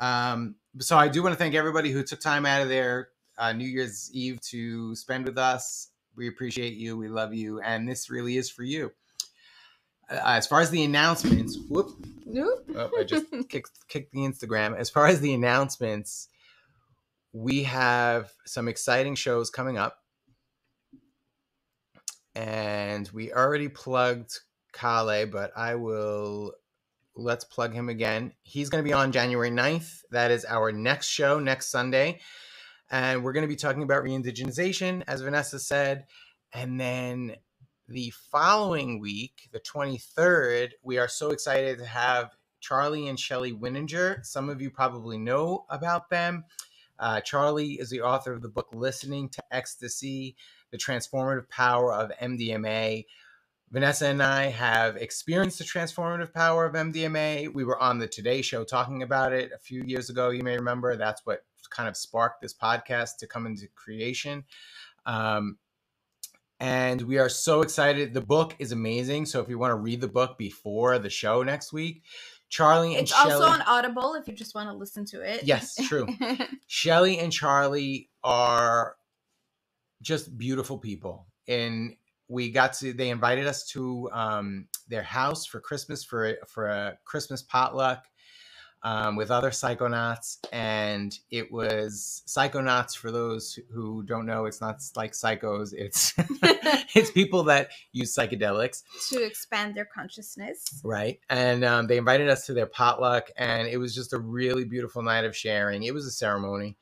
[0.00, 3.52] um, so I do want to thank everybody who took time out of their uh,
[3.52, 5.90] New Year's Eve to spend with us.
[6.16, 6.96] We appreciate you.
[6.96, 7.60] We love you.
[7.60, 8.90] And this really is for you.
[10.10, 11.90] Uh, as far as the announcements, whoop,
[12.26, 12.64] Nope.
[12.76, 14.76] oh, I just kicked, kicked the Instagram.
[14.76, 16.28] As far as the announcements,
[17.32, 19.98] we have some exciting shows coming up.
[22.34, 24.38] And we already plugged
[24.72, 26.52] Kale, but I will
[27.16, 28.32] let's plug him again.
[28.42, 30.00] He's going to be on January 9th.
[30.10, 32.20] That is our next show next Sunday.
[32.90, 36.06] And we're going to be talking about reindigenization, as Vanessa said.
[36.52, 37.36] And then
[37.88, 42.30] the following week, the 23rd, we are so excited to have
[42.60, 44.24] Charley and Shelly Wininger.
[44.24, 46.44] Some of you probably know about them.
[46.98, 50.36] Uh, Charley is the author of the book Listening to Ecstasy
[50.70, 53.04] The Transformative Power of MDMA.
[53.70, 57.52] Vanessa and I have experienced the transformative power of MDMA.
[57.52, 60.30] We were on the Today Show talking about it a few years ago.
[60.30, 64.44] You may remember that's what kind of sparked this podcast to come into creation.
[65.06, 65.58] Um,
[66.64, 68.14] and we are so excited.
[68.14, 69.26] The book is amazing.
[69.26, 72.04] So if you want to read the book before the show next week,
[72.48, 75.44] Charley and It's also on Audible if you just want to listen to it.
[75.44, 76.06] Yes, true.
[76.66, 78.96] Shelly and Charley are
[80.00, 81.26] just beautiful people.
[81.46, 81.96] And
[82.28, 86.96] we got to they invited us to um, their house for Christmas for for a
[87.04, 88.06] Christmas potluck
[88.84, 92.96] um, with other psychonauts, and it was psychonauts.
[92.96, 95.72] For those who don't know, it's not like psychos.
[95.72, 96.12] It's
[96.94, 98.82] it's people that use psychedelics.
[99.10, 100.80] to expand their consciousness.
[100.84, 101.18] Right.
[101.30, 105.02] And um, they invited us to their potluck, and it was just a really beautiful
[105.02, 105.82] night of sharing.
[105.84, 106.76] It was a ceremony.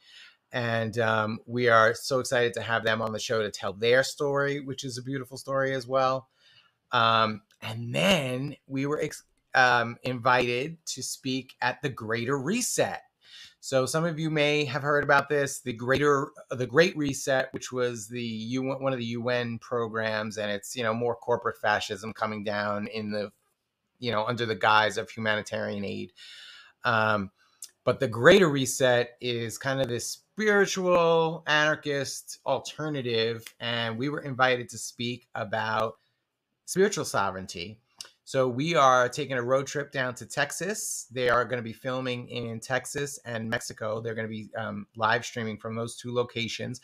[0.54, 4.02] And um, we are so excited to have them on the show to tell their
[4.02, 6.28] story, which is a beautiful story as well.
[6.90, 9.24] Um, and then we were ex-
[9.54, 13.02] um, invited to speak at the Greater Reset.
[13.60, 17.70] So some of you may have heard about this, the Greater, the Great Reset, which
[17.70, 22.12] was the UN, one of the UN programs, and it's you know more corporate fascism
[22.12, 23.30] coming down in the,
[24.00, 26.12] you know, under the guise of humanitarian aid.
[26.84, 27.30] Um,
[27.84, 34.68] but the Greater Reset is kind of this spiritual anarchist alternative, and we were invited
[34.70, 35.94] to speak about
[36.64, 37.78] spiritual sovereignty.
[38.32, 41.06] So we are taking a road trip down to Texas.
[41.10, 44.00] They are going to be filming in Texas and Mexico.
[44.00, 46.80] They're going to be um, live streaming from those two locations.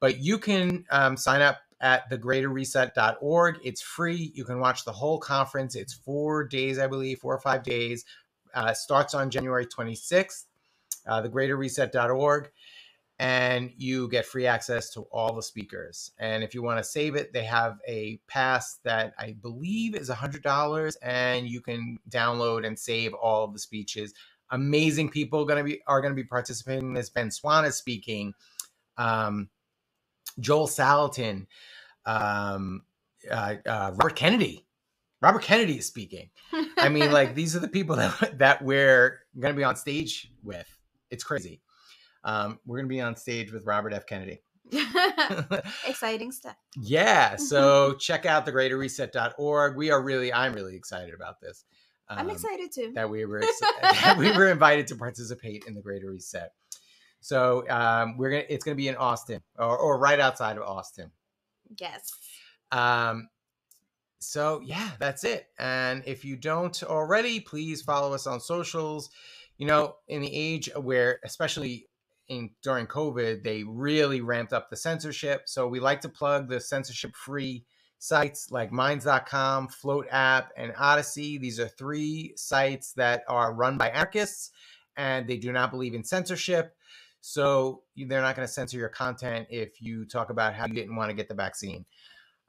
[0.00, 3.58] But you can um, sign up at thegreaterreset.org.
[3.62, 4.32] It's free.
[4.34, 5.76] You can watch the whole conference.
[5.76, 8.04] It's four days, I believe, four or five days.
[8.52, 10.46] Uh, starts on January 26th.
[11.06, 12.50] Uh, thegreaterreset.org
[13.18, 16.12] and you get free access to all the speakers.
[16.18, 20.08] And if you want to save it, they have a pass that I believe is
[20.08, 24.14] $100 and you can download and save all of the speeches.
[24.50, 27.10] Amazing people going to be are going to be participating in this.
[27.10, 28.34] Ben Swann is speaking.
[28.96, 29.50] Um,
[30.40, 31.46] Joel Salatin,
[32.06, 32.82] um,
[33.30, 34.64] uh, uh, Robert Kennedy.
[35.20, 36.30] Robert Kennedy is speaking.
[36.78, 40.30] I mean, like these are the people that that we're going to be on stage
[40.42, 40.68] with.
[41.10, 41.60] It's crazy.
[42.28, 44.04] Um, we're going to be on stage with Robert F.
[44.04, 44.42] Kennedy.
[45.86, 46.56] Exciting stuff.
[46.76, 47.36] yeah.
[47.38, 49.76] So check out thegreaterreset.org.
[49.76, 51.64] We are really, I'm really excited about this.
[52.06, 52.92] I'm um, excited too.
[52.94, 53.40] that we were
[53.82, 56.52] that we were invited to participate in the Greater Reset.
[57.20, 61.10] So um, we're gonna it's gonna be in Austin or, or right outside of Austin.
[61.78, 62.10] yes.
[62.72, 63.28] Um,
[64.20, 65.48] so yeah, that's it.
[65.58, 69.10] And if you don't already, please follow us on socials.
[69.58, 71.87] You know, in the age where, especially
[72.28, 75.42] in during COVID, they really ramped up the censorship.
[75.46, 77.64] So we like to plug the censorship-free
[77.98, 81.38] sites like Minds.com, Flote app, and Odysee.
[81.38, 84.50] These are three sites that are run by anarchists,
[84.96, 86.74] and they do not believe in censorship.
[87.20, 90.96] So they're not going to censor your content if you talk about how you didn't
[90.96, 91.84] want to get the vaccine.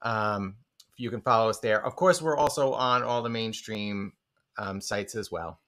[0.01, 0.55] Um,
[0.97, 1.83] you can follow us there.
[1.83, 4.13] Of course, we're also on all the mainstream
[4.57, 5.59] um, sites as well.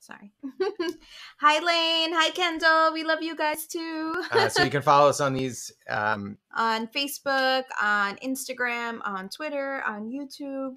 [0.00, 0.32] Sorry.
[1.40, 2.12] Hi, Lane.
[2.14, 2.92] Hi, Kendall.
[2.94, 4.14] We love you guys too.
[4.32, 5.72] Uh, so you can follow us on these.
[5.90, 10.76] Um, on Facebook, on Instagram, on Twitter, on YouTube.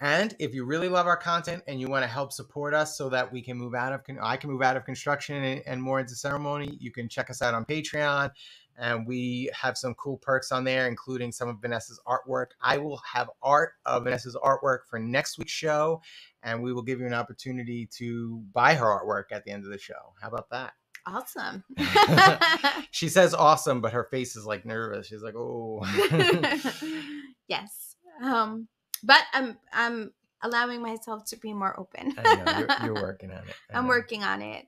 [0.00, 3.08] and if you really love our content and you want to help support us so
[3.10, 6.00] that we can move out of, I can move out of construction and, and more
[6.00, 8.30] into ceremony, you can check us out on Patreon.
[8.76, 12.46] And we have some cool perks on there, including some of Vanessa's artwork.
[12.60, 16.02] I will have art of Vanessa's artwork for next week's show,
[16.44, 19.70] and we will give you an opportunity to buy her artwork at the end of
[19.70, 20.14] the show.
[20.20, 20.74] How about that?
[21.06, 21.64] Awesome.
[22.90, 25.08] She says awesome, but her face is like nervous.
[25.08, 25.82] She's like, oh.
[27.48, 27.96] yes.
[28.22, 28.68] Um,
[29.02, 32.14] but I'm I'm allowing myself to be more open.
[32.16, 33.54] I know, you're, you're working on it.
[33.72, 33.88] I I'm know.
[33.88, 34.66] working on it.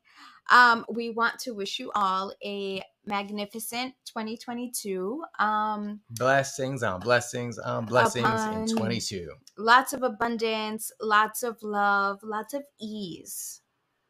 [0.50, 5.22] Um, we want to wish you all a magnificent 2022.
[5.38, 9.30] Um, Blessings on blessings on blessings in 22.
[9.58, 13.62] lots of abundance, lots of love, lots of ease.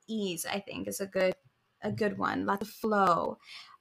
[0.09, 1.35] Ease, I think, is a good
[1.83, 2.47] a good one.
[2.47, 3.39] Lots of flow.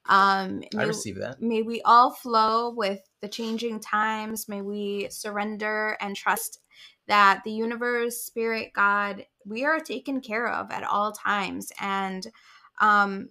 [0.08, 1.42] Um, I receive that.
[1.42, 4.48] May we all flow with the changing times.
[4.48, 6.60] May we surrender and trust
[7.08, 11.72] that the universe, spirit, God, we are taken care of at all times.
[11.80, 12.26] And
[12.80, 13.30] um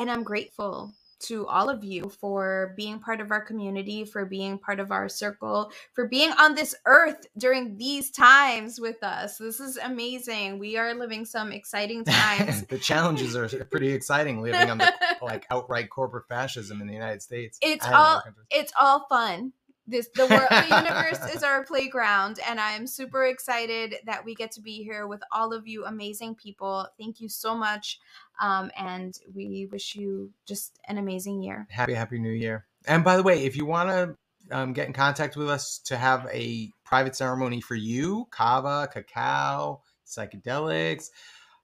[0.00, 0.94] and I'm grateful
[1.24, 5.06] to all of you for being part of our community, for being part of our
[5.06, 9.36] circle, for being on this earth during these times with us.
[9.36, 10.58] This is amazing.
[10.58, 12.62] We are living some exciting times.
[12.68, 14.90] the challenges are pretty exciting living on the
[15.22, 17.58] like outright corporate fascism in the United States.
[17.60, 19.52] It's and in other all- it's all fun.
[19.86, 24.52] This the world, the universe is our playground, and I'm super excited that we get
[24.52, 26.86] to be here with all of you amazing people.
[26.96, 27.98] Thank you so much,
[28.40, 31.66] um, and we wish you just an amazing year.
[31.70, 32.66] Happy Happy New Year.
[32.86, 34.16] And by the way, if you want to
[34.50, 39.82] um, get in contact with us to have a private ceremony for you, kava, cacao,
[40.06, 41.10] psychedelics,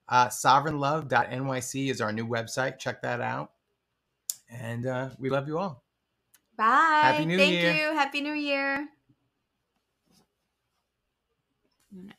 [0.08, 2.78] uh, sovereignlove.nyc is our new website.
[2.78, 3.52] Check that out.
[4.50, 5.82] And uh, we love you all.
[6.56, 7.00] Bye.
[7.02, 7.72] Happy New Thank Year.
[7.72, 7.94] you.
[7.94, 8.88] Happy New Year.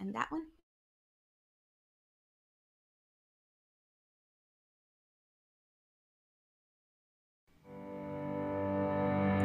[0.02, 0.44] End that one.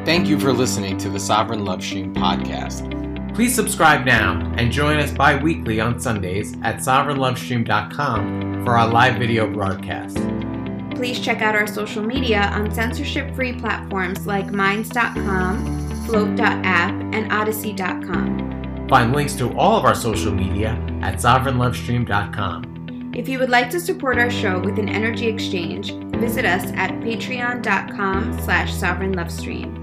[0.05, 2.89] Thank you for listening to the Sovereign Lovestream podcast.
[3.33, 9.15] Please subscribe now and join us bi weekly on Sundays at sovereignlovestream.com for our live
[9.15, 10.17] video broadcast.
[10.91, 18.87] Please check out our social media on censorship free platforms like Minds.com, Flote.app, and Odysee.com.
[18.89, 23.13] Find links to all of our social media at sovereignlovestream.com.
[23.15, 26.91] If you would like to support our show with an energy exchange, visit us at
[26.99, 29.82] patreon.com slash sovereignlovestream.